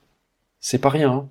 [0.59, 1.11] C'est pas rien.
[1.11, 1.29] Hein.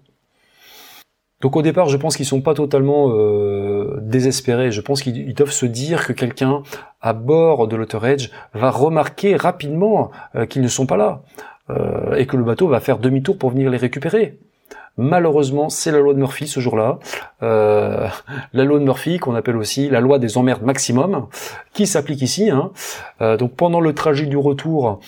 [1.43, 4.71] Donc au départ, je pense qu'ils sont pas totalement euh, désespérés.
[4.71, 6.63] Je pense qu'ils doivent se dire que quelqu'un
[7.03, 11.23] à bord de l'Outer Edge va remarquer rapidement euh, qu'ils ne sont pas là
[11.69, 14.39] euh, et que le bateau va faire demi-tour pour venir les récupérer.
[14.99, 16.99] Malheureusement, c'est la loi de Murphy ce jour-là.
[17.43, 18.11] la
[18.55, 21.27] loi de Murphy, qu'on appelle aussi la loi des emmerdes maximum,
[21.75, 22.49] qui s'applique ici.
[22.49, 22.71] Hein.
[23.37, 25.01] donc pendant le trajet du retour,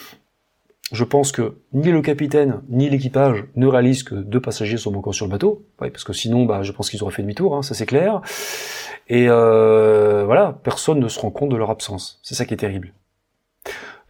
[0.91, 5.15] je pense que ni le capitaine ni l'équipage ne réalisent que deux passagers sont encore
[5.15, 7.75] sur le bateau, parce que sinon, bah, je pense qu'ils auraient fait demi-tour, hein, ça
[7.75, 8.23] c'est clair.
[9.09, 12.21] Et euh, voilà, personne ne se rend compte de leur absence.
[12.23, 12.93] C'est ça qui est terrible.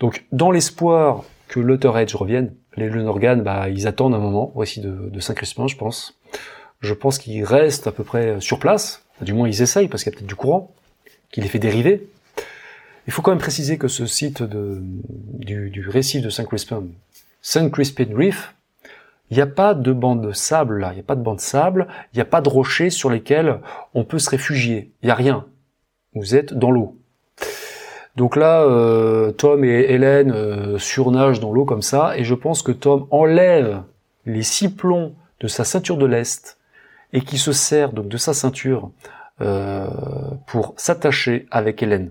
[0.00, 4.80] Donc, dans l'espoir que l'Outer Edge revienne, les Lenorgan, bah, ils attendent un moment, voici
[4.80, 6.18] de, de Saint-Crispin, je pense.
[6.80, 10.12] Je pense qu'ils restent à peu près sur place, du moins ils essayent, parce qu'il
[10.12, 10.72] y a peut-être du courant,
[11.32, 12.08] qui les fait dériver,
[13.08, 16.84] il faut quand même préciser que ce site de, du, récif de Saint-Crispin,
[17.40, 18.54] Saint-Crispin Reef,
[19.30, 21.36] il n'y a pas de bande de sable là, il n'y a pas de bande
[21.36, 23.60] de sable, il n'y a pas de rochers sur lesquels
[23.94, 24.92] on peut se réfugier.
[25.02, 25.46] Il n'y a rien.
[26.14, 26.98] Vous êtes dans l'eau.
[28.16, 32.60] Donc là, euh, Tom et Hélène euh, surnagent dans l'eau comme ça, et je pense
[32.60, 33.84] que Tom enlève
[34.26, 36.58] les six plombs de sa ceinture de l'Est
[37.14, 38.90] et qui se sert donc de sa ceinture
[39.40, 39.86] euh,
[40.46, 42.10] pour s'attacher avec Hélène.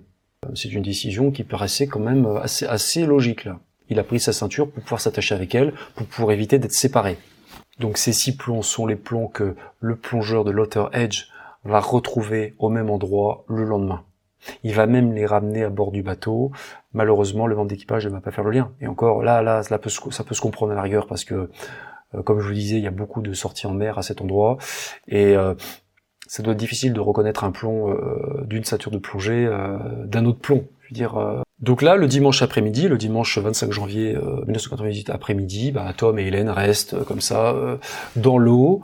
[0.54, 3.60] C'est une décision qui paraissait quand même assez, assez logique là.
[3.90, 7.18] Il a pris sa ceinture pour pouvoir s'attacher avec elle, pour pouvoir éviter d'être séparé.
[7.80, 11.26] Donc ces six plombs sont les plombs que le plongeur de l'Outer Edge
[11.64, 14.04] va retrouver au même endroit le lendemain.
[14.64, 16.52] Il va même les ramener à bord du bateau.
[16.94, 18.72] Malheureusement, le membre d'équipage ne va pas faire le lien.
[18.82, 21.50] Et encore, là, là, ça peut, se comprendre à la rigueur parce que,
[22.16, 24.22] euh, comme je vous disais, il y a beaucoup de sorties en mer à cet
[24.22, 24.58] endroit.
[25.08, 25.56] Et euh,
[26.28, 30.26] ça doit être difficile de reconnaître un plomb euh, d'une ceinture de plongée euh, d'un
[30.26, 30.66] autre plomb.
[30.82, 31.18] Je veux dire.
[31.18, 31.42] Euh.
[31.60, 34.16] Donc là, le dimanche après-midi, le dimanche 25 janvier
[34.46, 37.56] 1998 après-midi, bah, Tom et Hélène restent comme ça
[38.16, 38.84] dans l'eau.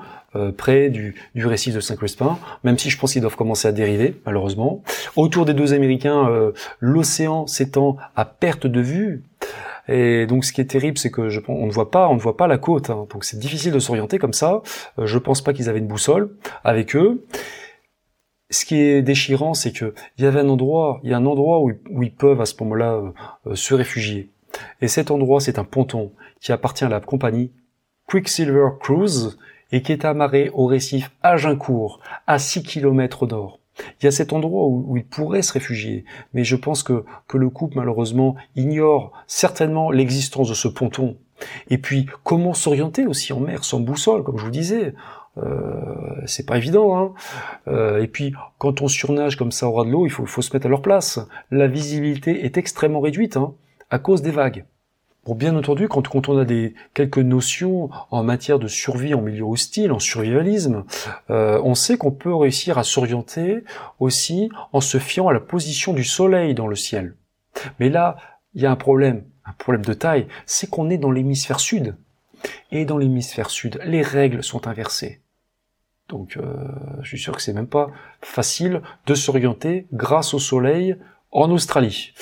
[0.58, 4.20] près du, du récif de Saint-Crispin, même si je pense qu'ils doivent commencer à dériver,
[4.26, 4.82] malheureusement.
[5.16, 6.28] Autour des deux Américains,
[6.80, 9.22] l'océan s'étend à perte de vue.
[9.88, 12.20] Et donc, ce qui est terrible, c'est que je, on ne voit pas, on ne
[12.20, 12.90] voit pas la côte.
[12.90, 13.08] Hein.
[13.12, 14.62] Donc, c'est difficile de s'orienter comme ça.
[15.00, 17.26] Euh, je pense pas qu'ils avaient une boussole avec eux.
[18.50, 21.26] Ce qui est déchirant, c'est que il y avait un endroit, il y a un
[21.26, 23.12] endroit où, ils peuvent à ce moment-là euh,
[23.48, 24.30] euh, se réfugier.
[24.82, 27.52] Et cet endroit, c'est un ponton qui appartient à la compagnie
[28.08, 29.38] Quicksilver Cruise
[29.72, 33.60] et qui est amarré au récif Agincourt, à 6 km d'or.
[34.00, 37.50] Il y a cet endroit où, il pourrait se réfugier, mais je pense que, le
[37.50, 41.18] couple malheureusement ignore certainement l'existence de ce ponton.
[41.70, 44.94] Et puis, comment s'orienter aussi en mer sans boussole, comme je vous disais?
[45.40, 46.96] Euh, c'est pas évident.
[46.96, 47.14] Hein
[47.68, 50.44] euh, et puis, quand on surnage comme ça au ras de l'eau, il faut, faut,
[50.44, 51.20] se mettre à leur place.
[51.50, 53.56] La visibilité est extrêmement réduite hein,
[53.90, 54.66] à cause des vagues.
[55.26, 59.46] Bon, bien entendu, quand, on a des quelques notions en matière de survie en milieu
[59.46, 60.84] hostile, en survivalisme,
[61.30, 63.64] euh, on sait qu'on peut réussir à s'orienter
[64.00, 67.16] aussi en se fiant à la position du soleil dans le ciel.
[67.80, 68.18] Mais là,
[68.54, 71.96] il y a un problème, un problème de taille, c'est qu'on est dans l'hémisphère sud.
[72.72, 75.22] Et dans l'hémisphère sud, les règles sont inversées.
[76.10, 76.54] Donc, euh,
[77.02, 77.88] je suis sûr que c'est même pas
[78.22, 80.98] facile de s'orienter grâce au soleil
[81.32, 82.14] en Australie.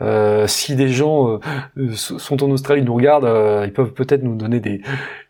[0.00, 1.40] Euh, si des gens
[1.76, 4.80] euh, sont en Australie, nous regardent, euh, ils peuvent peut-être nous donner des,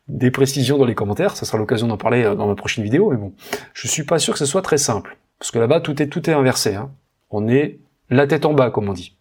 [0.09, 1.37] des précisions dans les commentaires.
[1.37, 3.11] Ça sera l'occasion d'en parler dans ma prochaine vidéo.
[3.11, 3.33] Mais bon,
[3.73, 6.29] je suis pas sûr que ce soit très simple, parce que là-bas tout est tout
[6.29, 6.75] est inversé.
[6.75, 6.91] Hein.
[7.31, 7.79] On est
[8.11, 9.17] la tête en bas, comme on dit.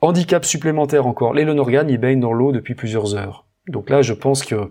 [0.00, 1.32] Handicap supplémentaire encore.
[1.32, 3.44] Les Lonorgan, ils baignent dans l'eau depuis plusieurs heures.
[3.68, 4.70] Donc là, je pense que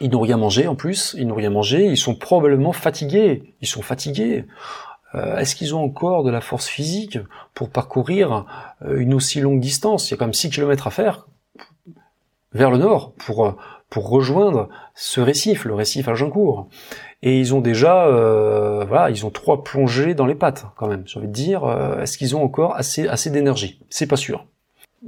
[0.00, 3.68] ils n'ont rien mangé en plus, ils n'ont rien mangé, ils sont probablement fatigués, ils
[3.68, 4.44] sont fatigués.
[5.14, 7.18] Euh, est-ce qu'ils ont encore de la force physique
[7.54, 8.46] pour parcourir
[8.84, 10.08] euh, une aussi longue distance?
[10.08, 11.26] Il y a quand même 6 km à faire
[12.52, 13.52] vers le nord pour, euh,
[13.88, 16.68] pour rejoindre ce récif, le récif Agincourt.
[17.22, 18.08] Et ils ont déjà,
[18.88, 21.04] voilà, ils ont trois plongées dans les pattes quand même.
[21.06, 21.64] J'ai envie de dire,
[22.00, 23.80] est-ce qu'ils ont encore assez, assez d'énergie?
[23.90, 24.44] C'est pas sûr.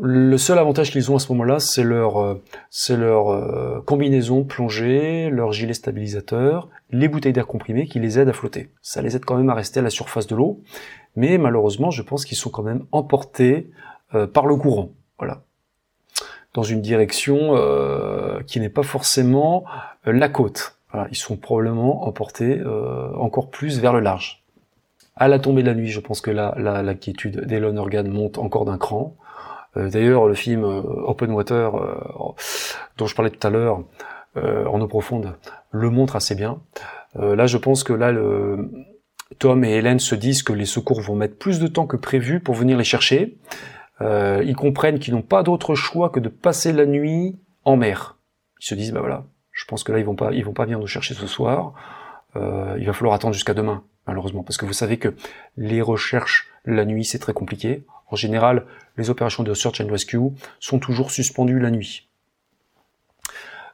[0.01, 2.43] Le seul avantage qu'ils ont à ce moment-là, c'est leur, euh,
[2.91, 8.71] euh, combinaison plongée, leur gilet stabilisateur, les bouteilles d'air comprimé qui les aident à flotter.
[8.83, 10.61] Ça les aide quand même à rester à la surface de l'eau,
[11.15, 13.71] mais malheureusement, je pense qu'ils sont quand même emportés
[14.15, 14.91] euh, par le courant.
[15.19, 15.43] Voilà,
[16.55, 17.55] dans une direction
[18.49, 19.65] qui n'est pas forcément
[20.05, 20.77] la côte.
[21.11, 22.61] Ils sont probablement emportés
[23.17, 24.43] encore plus vers le large.
[25.17, 28.39] À la tombée de la nuit, je pense que là, la, la d'Elon Organ monte
[28.39, 29.17] encore d'un cran.
[29.77, 32.35] Euh, d'ailleurs, le film euh, Open Water, euh,
[32.97, 33.85] dont je parlais tout à l'heure,
[34.37, 35.37] en eau profonde,
[35.71, 36.61] le montre assez bien.
[37.15, 38.13] là, je pense que là,
[39.39, 42.41] Tom et Hélène se disent que les secours vont mettre plus de temps que prévu
[42.41, 43.39] pour venir les chercher.
[44.01, 48.19] ils comprennent qu'ils n'ont pas d'autre choix que de passer la nuit en mer.
[48.61, 50.65] Ils se disent, bah voilà, je pense que là, ils vont pas, ils vont pas
[50.65, 51.75] venir nous chercher ce soir.
[52.35, 55.15] il va falloir attendre jusqu'à demain, malheureusement, parce que vous savez que
[55.57, 57.85] les recherches la nuit, c'est très compliqué.
[58.11, 58.67] En général,
[58.97, 60.19] les opérations de search and rescue
[60.61, 62.09] sont toujours suspendues la nuit.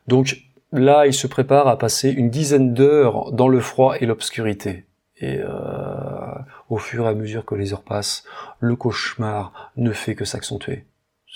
[0.07, 0.43] Donc
[0.73, 4.87] là, il se prépare à passer une dizaine d'heures dans le froid et l'obscurité.
[5.19, 6.35] Et euh,
[6.71, 8.25] au fur et à mesure que les heures passent,
[8.59, 10.87] le cauchemar ne fait que s'accentuer.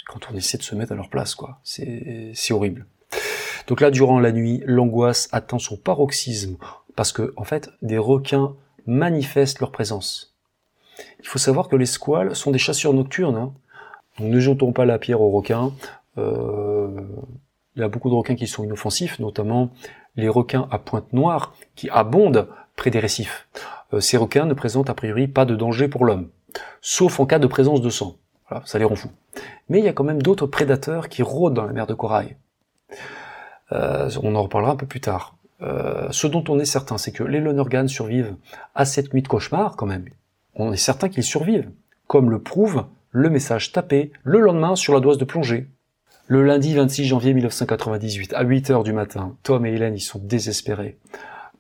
[0.07, 1.61] Quand on essaie de se mettre à leur place, quoi.
[1.63, 2.87] C'est horrible.
[3.67, 6.57] Donc là, durant la nuit, l'angoisse atteint son paroxysme
[6.97, 8.55] parce que, en fait, des requins
[8.87, 10.35] manifestent leur présence.
[11.21, 13.37] Il faut savoir que les squales sont des chasseurs nocturnes.
[13.37, 13.55] Hein.
[14.19, 15.73] Donc ne jetons pas la pierre aux requins.
[16.19, 16.89] Euh,
[17.77, 19.71] il y a beaucoup de requins qui sont inoffensifs, notamment
[20.17, 23.49] les requins à pointe noire qui abondent près des récifs.
[23.93, 26.29] Euh, ces requins ne présentent a priori pas de danger pour l'homme,
[26.81, 28.17] sauf en cas de présence de sang.
[28.49, 29.11] Voilà, ça les rend fous.
[29.69, 32.37] Mais il y a quand même d'autres prédateurs qui rôdent dans la mer de corail.
[33.73, 35.37] Euh, on en reparlera un peu plus tard.
[35.61, 38.37] ce dont on est certain, c'est que les Lonergan survivent
[38.75, 40.05] à cette nuit de cauchemar quand même
[40.57, 41.71] on est certain qu'ils survivent,
[42.07, 42.85] comme le prouve
[43.15, 45.69] le message tapé le lendemain sur la doise de plongée.
[46.27, 50.19] Le lundi 26 janvier 1998, à 8 heures du matin, Tom et Hélène, ils sont
[50.19, 50.99] désespérés.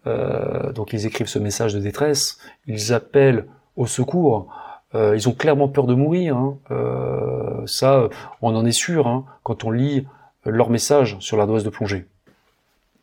[0.09, 3.47] Euh, donc ils écrivent ce message de détresse, ils appellent
[3.77, 4.53] au secours,
[4.97, 6.37] euh, ils ont clairement peur de mourir.
[6.37, 6.59] Hein.
[6.73, 8.09] Euh, ça,
[8.43, 10.09] on en est sûr hein, quand on lit
[10.45, 12.07] leur message sur la doise de plongée.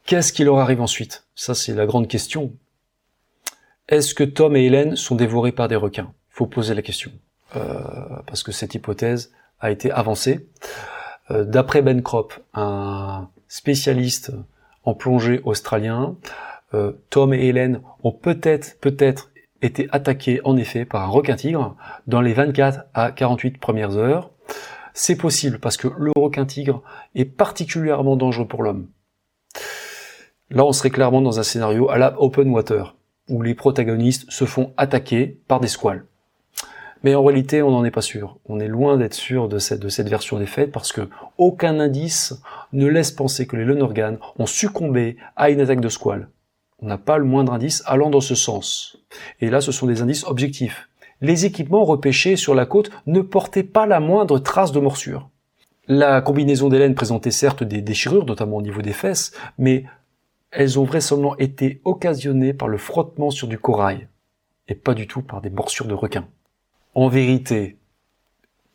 [0.06, 1.24] Qu'est-ce qui leur arrive ensuite?
[1.36, 2.52] Ça, c'est la grande question.
[3.88, 6.12] Est-ce que Tom et Hélène sont dévorés par des requins?
[6.30, 7.12] Faut poser la question.
[7.56, 7.82] Euh,
[8.28, 10.48] parce que cette hypothèse a été avancée.
[11.32, 14.32] Euh, d'après Ben Crop, un spécialiste
[14.86, 16.16] en plongée australien,
[16.74, 19.32] euh, Tom et Hélène ont peut-être, peut-être
[19.62, 21.76] été attaqués en effet par un requin-tigre
[22.08, 24.32] dans les 24 à 48 premières heures.
[24.94, 26.82] C'est possible parce que le requin-tigre
[27.16, 28.88] est particulièrement dangereux pour l'homme.
[30.50, 32.96] Là, on serait clairement dans un scénario à la open water
[33.30, 36.06] où les protagonistes se font attaquer par des squales.
[37.04, 38.38] Mais en réalité, on n'en est pas sûr.
[38.48, 41.80] On est loin d'être sûr de cette, de cette version des faits parce que aucun
[41.80, 42.42] indice
[42.74, 46.30] ne laisse penser que les Lonergan ont succombé à une attaque de squale.
[46.80, 48.98] On n'a pas le moindre indice allant dans ce sens.
[49.40, 50.90] Et là, ce sont des indices objectifs.
[51.22, 55.30] Les équipements repêchés sur la côte ne portaient pas la moindre trace de morsure.
[55.88, 59.86] La combinaison d'Hélène présentait certes des déchirures, notamment au niveau des fesses, mais
[60.52, 64.08] elles ont vraisemblablement été occasionnées par le frottement sur du corail,
[64.68, 66.28] et pas du tout par des morsures de requin.
[66.94, 67.78] En vérité,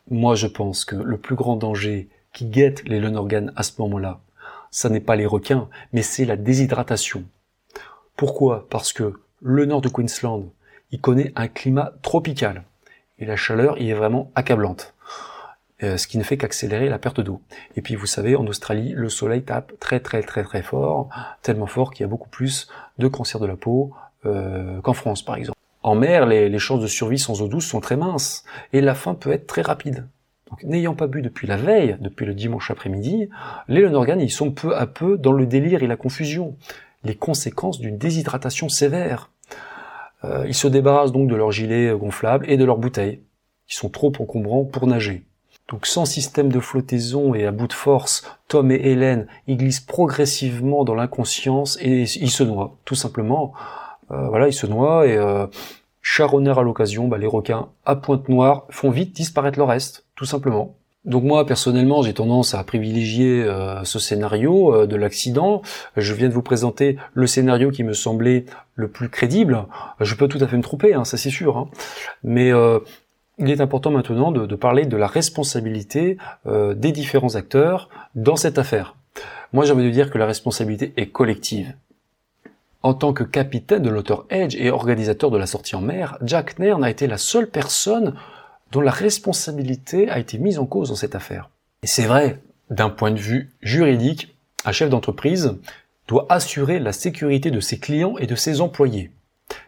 [0.09, 4.21] moi je pense que le plus grand danger qui guette les Lenorgan à ce moment-là,
[4.71, 7.25] ça n'est pas les requins, mais c'est la déshydratation.
[8.15, 8.65] Pourquoi?
[8.71, 10.45] Parce que le nord de Queensland,
[10.89, 12.63] il connaît un climat tropical,
[13.19, 14.95] et la chaleur y est vraiment accablante.
[15.83, 17.39] Euh, ce qui ne fait qu'accélérer la perte d'eau.
[17.75, 21.09] Et puis vous savez, en Australie, le soleil tape très très très très fort,
[21.43, 23.93] tellement fort qu'il y a beaucoup plus de cancer de la peau
[24.25, 25.57] euh, qu'en France par exemple.
[25.87, 29.15] En mer, les, chances de survie sans eau douce sont très minces, et la faim
[29.15, 30.09] peut être très rapide.
[30.65, 33.29] N'ayant pas bu depuis la veille, depuis le dimanche après-midi,
[33.69, 36.57] les Lenorgan, ils sont peu à peu dans le délire et la confusion,
[37.05, 39.31] les conséquences d'une déshydratation sévère.
[40.25, 43.21] Euh, ils se débarrassent donc de leurs gilets gonflables et de leurs bouteilles,
[43.65, 45.23] qui sont trop encombrants pour nager.
[45.69, 49.79] Donc sans système de flottaison et à bout de force, Tom et Hélène, ils glissent
[49.79, 53.53] progressivement dans l'inconscience et ils se noient, tout simplement.
[54.11, 55.47] Euh, voilà, ils se noient et euh,
[56.19, 60.77] à l'occasion, bah, les requins à pointe noire font vite disparaître le reste, tout simplement.
[61.07, 65.61] Donc moi personnellement j'ai tendance à privilégier euh, ce scénario euh, de l'accident.
[65.95, 68.45] Je viens de vous présenter le scénario qui me semblait
[68.75, 69.65] le plus crédible.
[70.01, 71.57] Je peux tout à fait me tromper, hein, ça c'est sûr.
[71.57, 71.69] Hein.
[72.23, 72.79] Mais euh,
[73.37, 78.57] il est important maintenant de, de parler de la responsabilité des différents acteurs dans cette
[78.57, 78.95] affaire.
[79.53, 81.73] Moi j'ai envie de dire que la responsabilité est collective.
[82.83, 86.59] En tant que capitaine de l'auteur Edge et organisateur de la sortie en mer, Jack
[86.59, 88.13] Nairn a été la seule personne
[88.71, 91.49] dont la responsabilité a été mise en cause dans cette affaire.
[91.83, 95.55] Et c'est vrai, d'un point de vue juridique, un chef d'entreprise
[96.07, 99.11] doit assurer la sécurité de ses clients et de ses employés.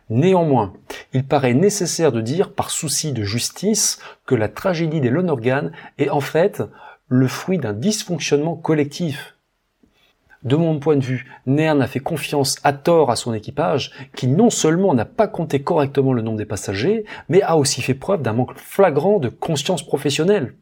[0.10, 0.74] Néanmoins,
[1.14, 6.10] il paraît nécessaire de dire, par souci de justice, que la tragédie des Lonergan est
[6.10, 6.64] en fait
[7.07, 9.36] le fruit d'un dysfonctionnement collectif
[10.44, 14.28] de mon point de vue, Nern a fait confiance à tort à son équipage, qui
[14.28, 18.22] non seulement n'a pas compté correctement le nombre des passagers, mais a aussi fait preuve
[18.22, 20.54] d'un manque flagrant de conscience professionnelle.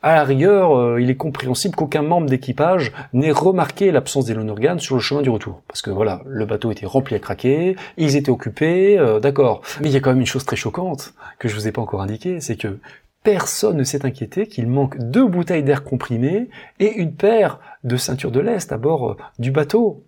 [0.00, 4.78] À la rigueur, euh, il est compréhensible qu'aucun membre d'équipage n'ait remarqué l'absence des Lonergan
[4.78, 5.62] sur le chemin du retour.
[5.66, 9.62] Parce que voilà, le bateau était rempli à craquer, ils étaient occupés, euh, d'accord.
[9.80, 11.82] Mais il y a quand même une chose très choquante, que je vous ai pas
[11.82, 12.78] encore indiquée, c'est que
[13.28, 16.48] personne ne s'est inquiété qu'il manque deux bouteilles d'air comprimé
[16.80, 20.02] et une paire de ceintures de lest à bord euh, du bateau.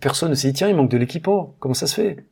[0.00, 1.54] Personne ne s'est dit, tiens, il manque de l'équipement.
[1.60, 2.24] Comment ça se fait?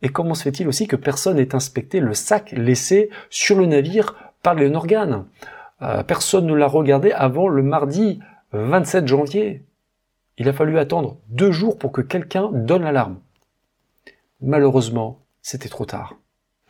[0.00, 4.14] Et comment se fait-il aussi que personne n'ait inspecté le sac laissé sur le navire
[4.40, 8.20] par les euh, Personne ne l'a regardé avant le mardi
[8.52, 9.64] 27 janvier.
[10.38, 13.18] Il a fallu attendre deux jours pour que quelqu'un donne l'alarme.
[14.40, 16.21] Malheureusement, c'était trop tard.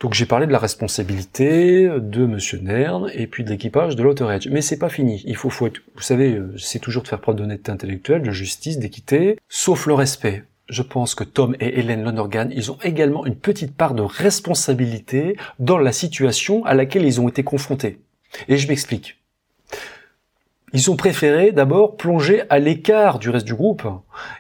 [0.02, 4.36] Donc j'ai parlé de la responsabilité de Monsieur Nern et puis de l'équipage de l'Outer.
[4.50, 5.22] Mais c'est pas fini.
[5.26, 8.32] Il faut, faut être, vous savez, euh, c'est toujours de faire preuve d'honnêteté intellectuelle, de
[8.32, 10.42] justice, d'équité, sauf le respect.
[10.68, 15.36] Je pense que Tom et Hélène Lonergan, ils ont également une petite part de responsabilité
[15.60, 18.00] dans la situation à laquelle ils ont été confrontés.
[18.48, 19.18] Et je m'explique.
[20.72, 23.86] Ils ont préféré d'abord plonger à l'écart du reste du groupe,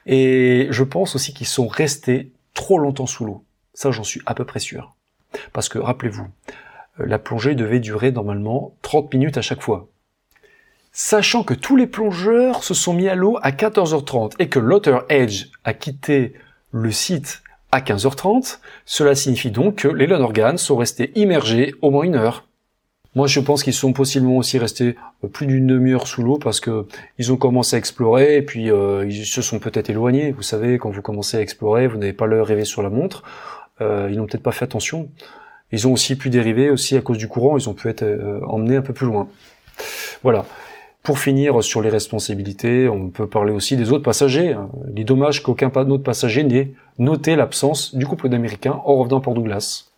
[0.06, 3.44] et je pense aussi qu'ils sont restés trop longtemps sous l'eau.
[3.74, 4.96] Ça, j'en suis à peu près sûr.
[5.52, 6.26] Parce que rappelez-vous,
[7.00, 9.88] euh, la plongée devait durer normalement 30 minutes à chaque fois.
[10.92, 14.98] Sachant que tous les plongeurs se sont mis à l'eau à 14h30 et que l'Otter
[15.08, 16.34] Edge a quitté
[16.70, 22.04] le site à 15h30, cela signifie donc que les Lonergan sont restés immergés au moins
[22.04, 22.46] une heure.
[23.14, 26.60] Moi, je pense qu'ils sont possiblement aussi restés euh, plus d'une demi-heure sous l'eau parce
[26.60, 26.86] que
[27.18, 30.32] ils ont commencé à explorer et puis euh, ils se sont peut-être éloignés.
[30.32, 33.22] Vous savez, quand vous commencez à explorer, vous n'avez pas l'heure rêvé sur la montre.
[33.80, 35.08] Euh, ils n'ont peut-être pas fait attention.
[35.72, 38.40] Ils ont aussi pu dériver aussi à cause du courant, ils ont pu être euh,
[38.46, 39.28] emmenés un peu plus loin.
[40.22, 40.44] Voilà.
[41.02, 44.56] Pour finir sur les responsabilités, on peut parler aussi des autres passagers.
[44.94, 49.34] Il est dommage qu'aucun autre passager n'ait noté l'absence du couple d'Américains en revenant Port
[49.34, 49.91] Douglas.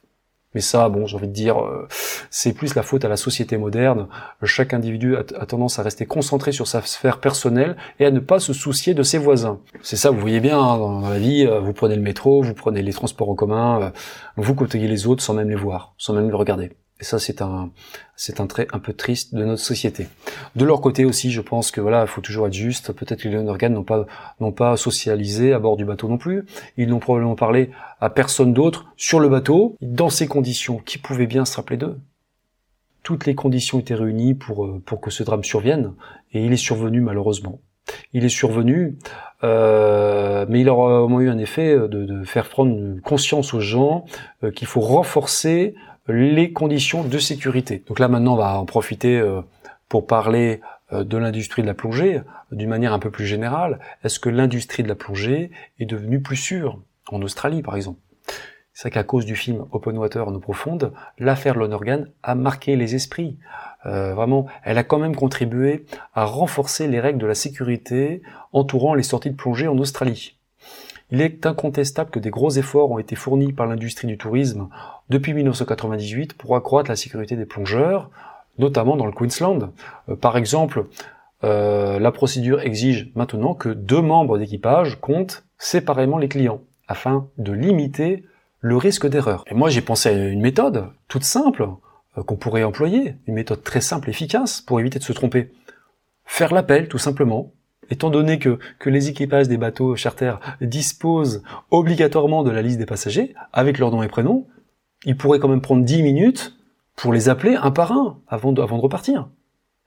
[0.55, 1.87] Mais ça, bon, j'ai envie de dire, euh,
[2.31, 4.07] c'est plus la faute à la société moderne.
[4.43, 8.39] Chaque individu a, tendance à rester concentré sur sa sphère personnelle et à ne pas
[8.39, 9.61] se soucier de ses voisins.
[9.83, 12.55] C'est ça, vous voyez bien, hein, dans la vie, euh, vous prenez le métro, vous
[12.55, 13.91] prenez les transports en commun, euh,
[14.37, 16.71] vous côtoyez les autres sans même les voir, sans même les regarder.
[17.05, 17.69] Et ça, c'est un,
[18.17, 20.09] c'est un trait un peu triste de notre société.
[20.57, 22.93] De leur côté aussi, je pense que voilà, il faut toujours être juste.
[22.93, 24.07] Peut-être que les organes n'ont pas,
[24.41, 26.47] n'ont pas socialisé à bord du bateau non plus.
[26.79, 27.69] Ils n'ont probablement parlé
[28.01, 30.79] à personne d'autre sur le bateau, dans ces conditions.
[30.79, 31.99] Qui pouvait bien se rappeler d'eux
[33.03, 35.93] toutes les conditions étaient réunies pour, euh, pour que ce drame survienne,
[36.33, 37.61] et il est survenu malheureusement.
[38.15, 38.97] Il est survenu,
[39.43, 43.61] euh, mais il aura au moins eu un effet de, de faire prendre conscience aux
[43.61, 44.07] gens
[44.43, 45.75] euh, qu'il faut renforcer
[46.09, 47.83] les conditions de sécurité.
[47.87, 49.41] Donc là maintenant on va en profiter euh,
[49.89, 50.61] pour parler
[50.93, 52.21] euh, de l'industrie de la plongée
[52.53, 53.79] d'une manière un peu plus générale.
[54.03, 58.01] Est-ce que l'industrie de la plongée est devenue plus sûre en Australie par exemple?
[58.77, 62.97] C'est qu'à cause du film Open Water en eau profonde, l'affaire Lonergan a marqué les
[62.97, 63.39] esprits.
[63.87, 68.95] Euh, vraiment, elle a quand même contribué à renforcer les règles de la sécurité entourant
[68.95, 70.37] les sorties de plongée en Australie.
[71.11, 74.69] Il est incontestable que des gros efforts ont été fournis par l'industrie du tourisme
[75.11, 78.11] depuis 1998 pour accroître la sécurité des plongeurs,
[78.59, 79.71] notamment dans le Queensland.
[80.09, 80.87] Euh, par exemple,
[81.45, 87.53] euh, la procédure exige maintenant que deux membres d'équipage comptent séparément les clients, afin de
[87.53, 88.25] limiter
[88.61, 89.45] le risque d'erreur.
[89.47, 91.69] Et moi j'ai pensé à une méthode toute simple
[92.17, 95.53] euh, qu'on pourrait employer, une méthode très simple, efficace pour éviter de se tromper.
[96.25, 97.53] Faire l'appel tout simplement.
[97.91, 102.87] Étant donné que, que les équipages des bateaux charter disposent obligatoirement de la liste des
[102.87, 104.47] passagers, avec leur nom et prénom,
[105.05, 106.57] ils pourraient quand même prendre 10 minutes
[106.97, 109.29] pour les appeler un par un avant de, avant de repartir.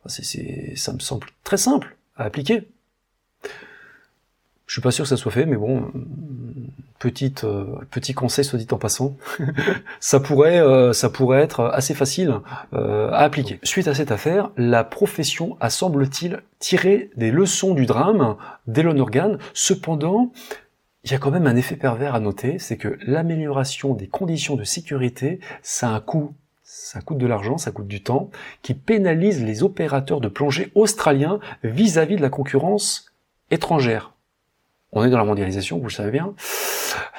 [0.06, 2.68] Ça me semble très simple à appliquer.
[4.66, 5.92] Je suis pas sûr que ça soit fait, mais bon,
[7.00, 9.16] petite euh, petit conseil soit dit en passant,
[10.00, 12.40] ça pourrait euh, ça pourrait être assez facile
[12.74, 13.60] euh, à appliquer.
[13.64, 18.36] Suite à cette affaire, la profession a semble-t-il tiré des leçons du drame
[18.68, 19.38] d'Elon Organ.
[19.54, 20.32] Cependant,
[21.04, 24.56] il y a quand même un effet pervers à noter, c'est que l'amélioration des conditions
[24.56, 26.34] de sécurité, ça a un coût.
[26.64, 28.30] Ça coûte de l'argent, ça coûte du temps,
[28.62, 33.06] qui pénalise les opérateurs de plongée australiens vis à -vis de la concurrence
[33.52, 34.12] étrangère.
[34.92, 36.34] On est dans la mondialisation, vous le savez bien.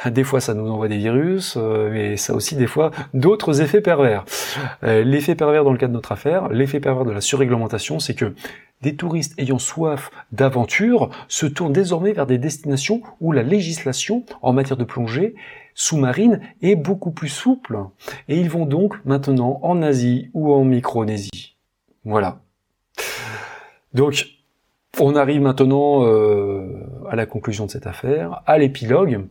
[0.07, 3.81] Des fois, ça nous envoie des virus, euh, mais ça aussi des fois d'autres effets
[3.81, 4.25] pervers.
[4.85, 8.15] Euh, l'effet pervers dans le cas de notre affaire, l'effet pervers de la surréglementation, c'est
[8.15, 8.35] que
[8.81, 14.53] des touristes ayant soif d'aventure se tournent désormais vers des destinations où la législation en
[14.53, 15.35] matière de plongée
[15.75, 17.79] sous-marine est beaucoup plus souple.
[18.29, 21.57] Et ils vont donc maintenant en Asie ou en Micronésie.
[22.05, 22.41] Voilà.
[23.95, 24.27] Donc,
[25.01, 29.27] on arrive maintenant euh, à la conclusion de cette affaire, à l'épilogue.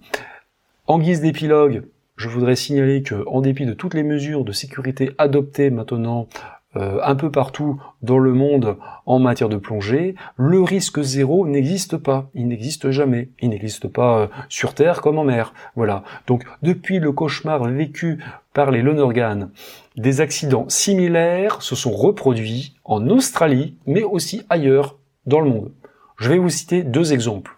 [0.88, 1.84] En guise d'épilogue,
[2.16, 6.30] je voudrais signaler que, en dépit de toutes les mesures de sécurité adoptées maintenant
[6.78, 11.98] euh, un peu partout dans le monde en matière de plongée, le risque zéro n'existe
[11.98, 12.30] pas.
[12.34, 13.32] Il n'existe jamais.
[13.42, 15.54] Il n'existe pas euh, sur Terre comme en mer.
[15.76, 16.04] Voilà.
[16.26, 18.24] Donc, depuis le cauchemar vécu
[18.54, 19.50] par les Lonergan,
[19.98, 25.74] des accidents similaires se sont reproduits en Australie, mais aussi ailleurs dans le monde.
[26.16, 27.57] Je vais vous citer deux exemples.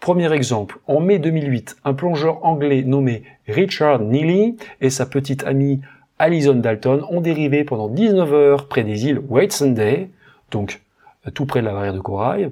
[0.00, 5.80] Premier exemple, en mai 2008, un plongeur anglais nommé Richard Neely et sa petite amie
[6.18, 10.10] Alison Dalton ont dérivé pendant 19 heures près des îles Whitsunday,
[10.50, 10.82] donc
[11.26, 12.50] euh, tout près de la barrière de corail,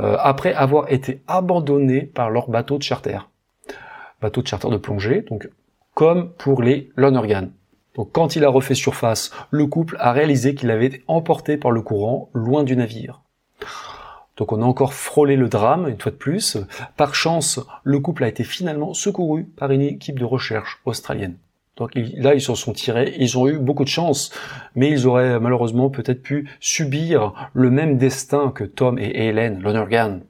[0.00, 3.18] euh, après avoir été abandonnés par leur bateau de charter.
[4.20, 5.48] Bateau de charter de plongée, donc
[5.94, 7.48] comme pour les Lonergan.
[7.96, 11.70] Donc quand il a refait surface, le couple a réalisé qu'il avait été emporté par
[11.70, 13.22] le courant loin du navire.
[14.40, 16.56] Donc on a encore frôlé le drame, une fois de plus.
[16.96, 21.36] Par chance, le couple a été finalement secouru par une équipe de recherche australienne.
[21.76, 24.32] Donc là, ils s'en sont tirés, ils ont eu beaucoup de chance,
[24.74, 30.20] mais ils auraient malheureusement peut-être pu subir le même destin que Tom et Helen Lonergan.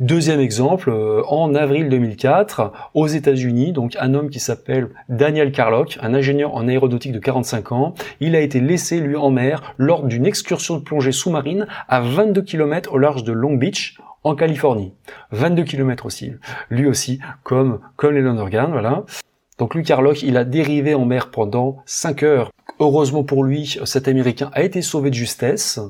[0.00, 5.98] Deuxième exemple, euh, en avril 2004, aux États-Unis, donc un homme qui s'appelle Daniel Carlock,
[6.00, 10.04] un ingénieur en aéronautique de 45 ans, il a été laissé lui en mer lors
[10.04, 14.92] d'une excursion de plongée sous-marine à 22 km au large de Long Beach, en Californie.
[15.32, 16.32] 22 km aussi,
[16.70, 19.04] lui aussi, comme, comme les voilà.
[19.58, 22.52] Donc lui Carlock, il a dérivé en mer pendant 5 heures.
[22.78, 25.80] Heureusement pour lui, cet Américain a été sauvé de justesse.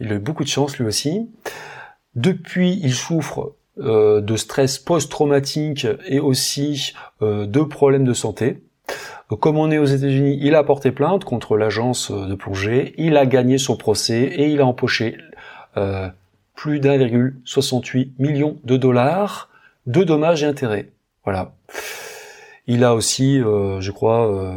[0.00, 1.28] Il a eu beaucoup de chance lui aussi.
[2.18, 8.60] Depuis, il souffre euh, de stress post-traumatique et aussi euh, de problèmes de santé.
[9.38, 13.24] comme on est aux États-Unis, il a porté plainte contre l'agence de plongée, il a
[13.24, 15.16] gagné son procès et il a empoché
[15.76, 16.08] euh,
[16.56, 19.48] plus d'1,68 million de dollars
[19.86, 20.90] de dommages et intérêts.
[21.22, 21.52] Voilà.
[22.66, 24.54] Il a aussi, je crois,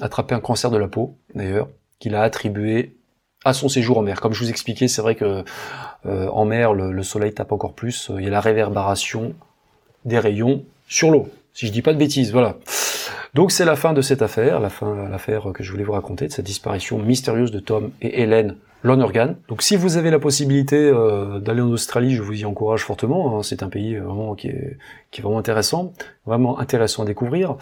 [0.00, 1.68] attrapé un cancer de la peau, d'ailleurs,
[1.98, 2.94] qu'il a attribué
[3.44, 4.20] à son séjour en mer.
[4.20, 5.44] Comme je vous expliquais, c'est vrai que
[6.06, 8.10] euh, en mer, le, soleil tape encore plus.
[8.16, 9.34] Il y a la réverbération
[10.04, 11.28] des rayons sur l'eau.
[11.52, 12.56] Si je dis pas de bêtises, voilà.
[13.34, 16.28] Donc c'est la fin de cette affaire, la fin l'affaire que je voulais vous raconter
[16.28, 19.36] de cette disparition mystérieuse de Tom et Hélène Lonergan.
[19.48, 23.38] Donc si vous avez la possibilité euh, d'aller en Australie, je vous y encourage fortement.
[23.38, 23.42] Hein.
[23.42, 24.78] C'est un pays vraiment qui est,
[25.10, 25.92] qui est vraiment intéressant,
[26.26, 27.56] vraiment intéressant à découvrir.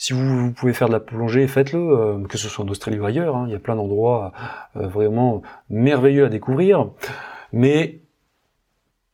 [0.00, 3.04] Si vous, pouvez faire de la plongée, faites-le, euh, que ce soit en Australie ou
[3.04, 3.36] ailleurs.
[3.36, 3.46] Hein.
[3.48, 4.32] il y a plein d'endroits
[4.76, 6.86] euh, vraiment merveilleux à découvrir.
[7.52, 8.00] Mais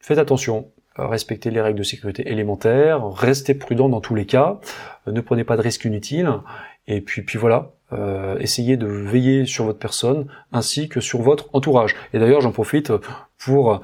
[0.01, 4.61] faites attention, respectez les règles de sécurité élémentaires, restez prudent dans tous les cas,
[5.07, 6.31] ne prenez pas de risques inutiles.
[6.87, 7.73] Et puis, puis voilà,
[8.41, 11.97] essayez de veiller sur votre personne ainsi que sur votre entourage.
[12.13, 12.93] Et d'ailleurs, j'en profite
[13.39, 13.81] pour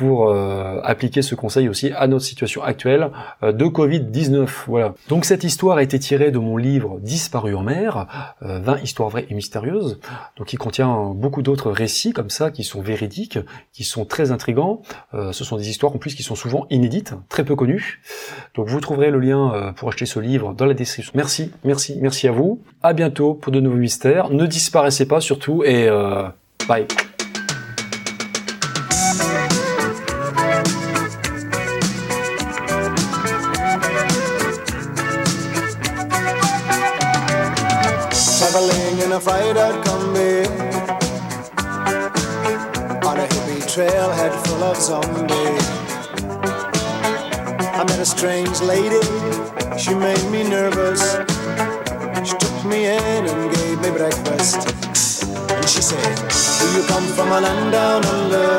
[0.00, 3.10] pour euh, appliquer ce conseil aussi à notre situation actuelle
[3.42, 4.48] euh, de Covid-19.
[4.66, 4.94] Voilà.
[5.10, 8.06] Donc cette histoire a été tirée de mon livre Disparu en mer,
[8.40, 10.00] 20 euh, histoires vraies et mystérieuses,
[10.38, 13.38] donc il contient beaucoup d'autres récits comme ça qui sont véridiques,
[13.74, 14.80] qui sont très intrigants.
[15.12, 18.00] ce sont des histoires en plus qui sont souvent inédites, très peu connues.
[18.54, 21.12] Donc vous trouverez le lien pour acheter ce livre dans la description.
[21.14, 22.62] Merci, merci, merci à vous.
[22.82, 24.30] À bientôt pour de nouveaux mystères.
[24.30, 25.90] Ne disparaissez pas surtout et
[26.66, 26.86] bye.
[57.30, 58.49] come on and down on learn.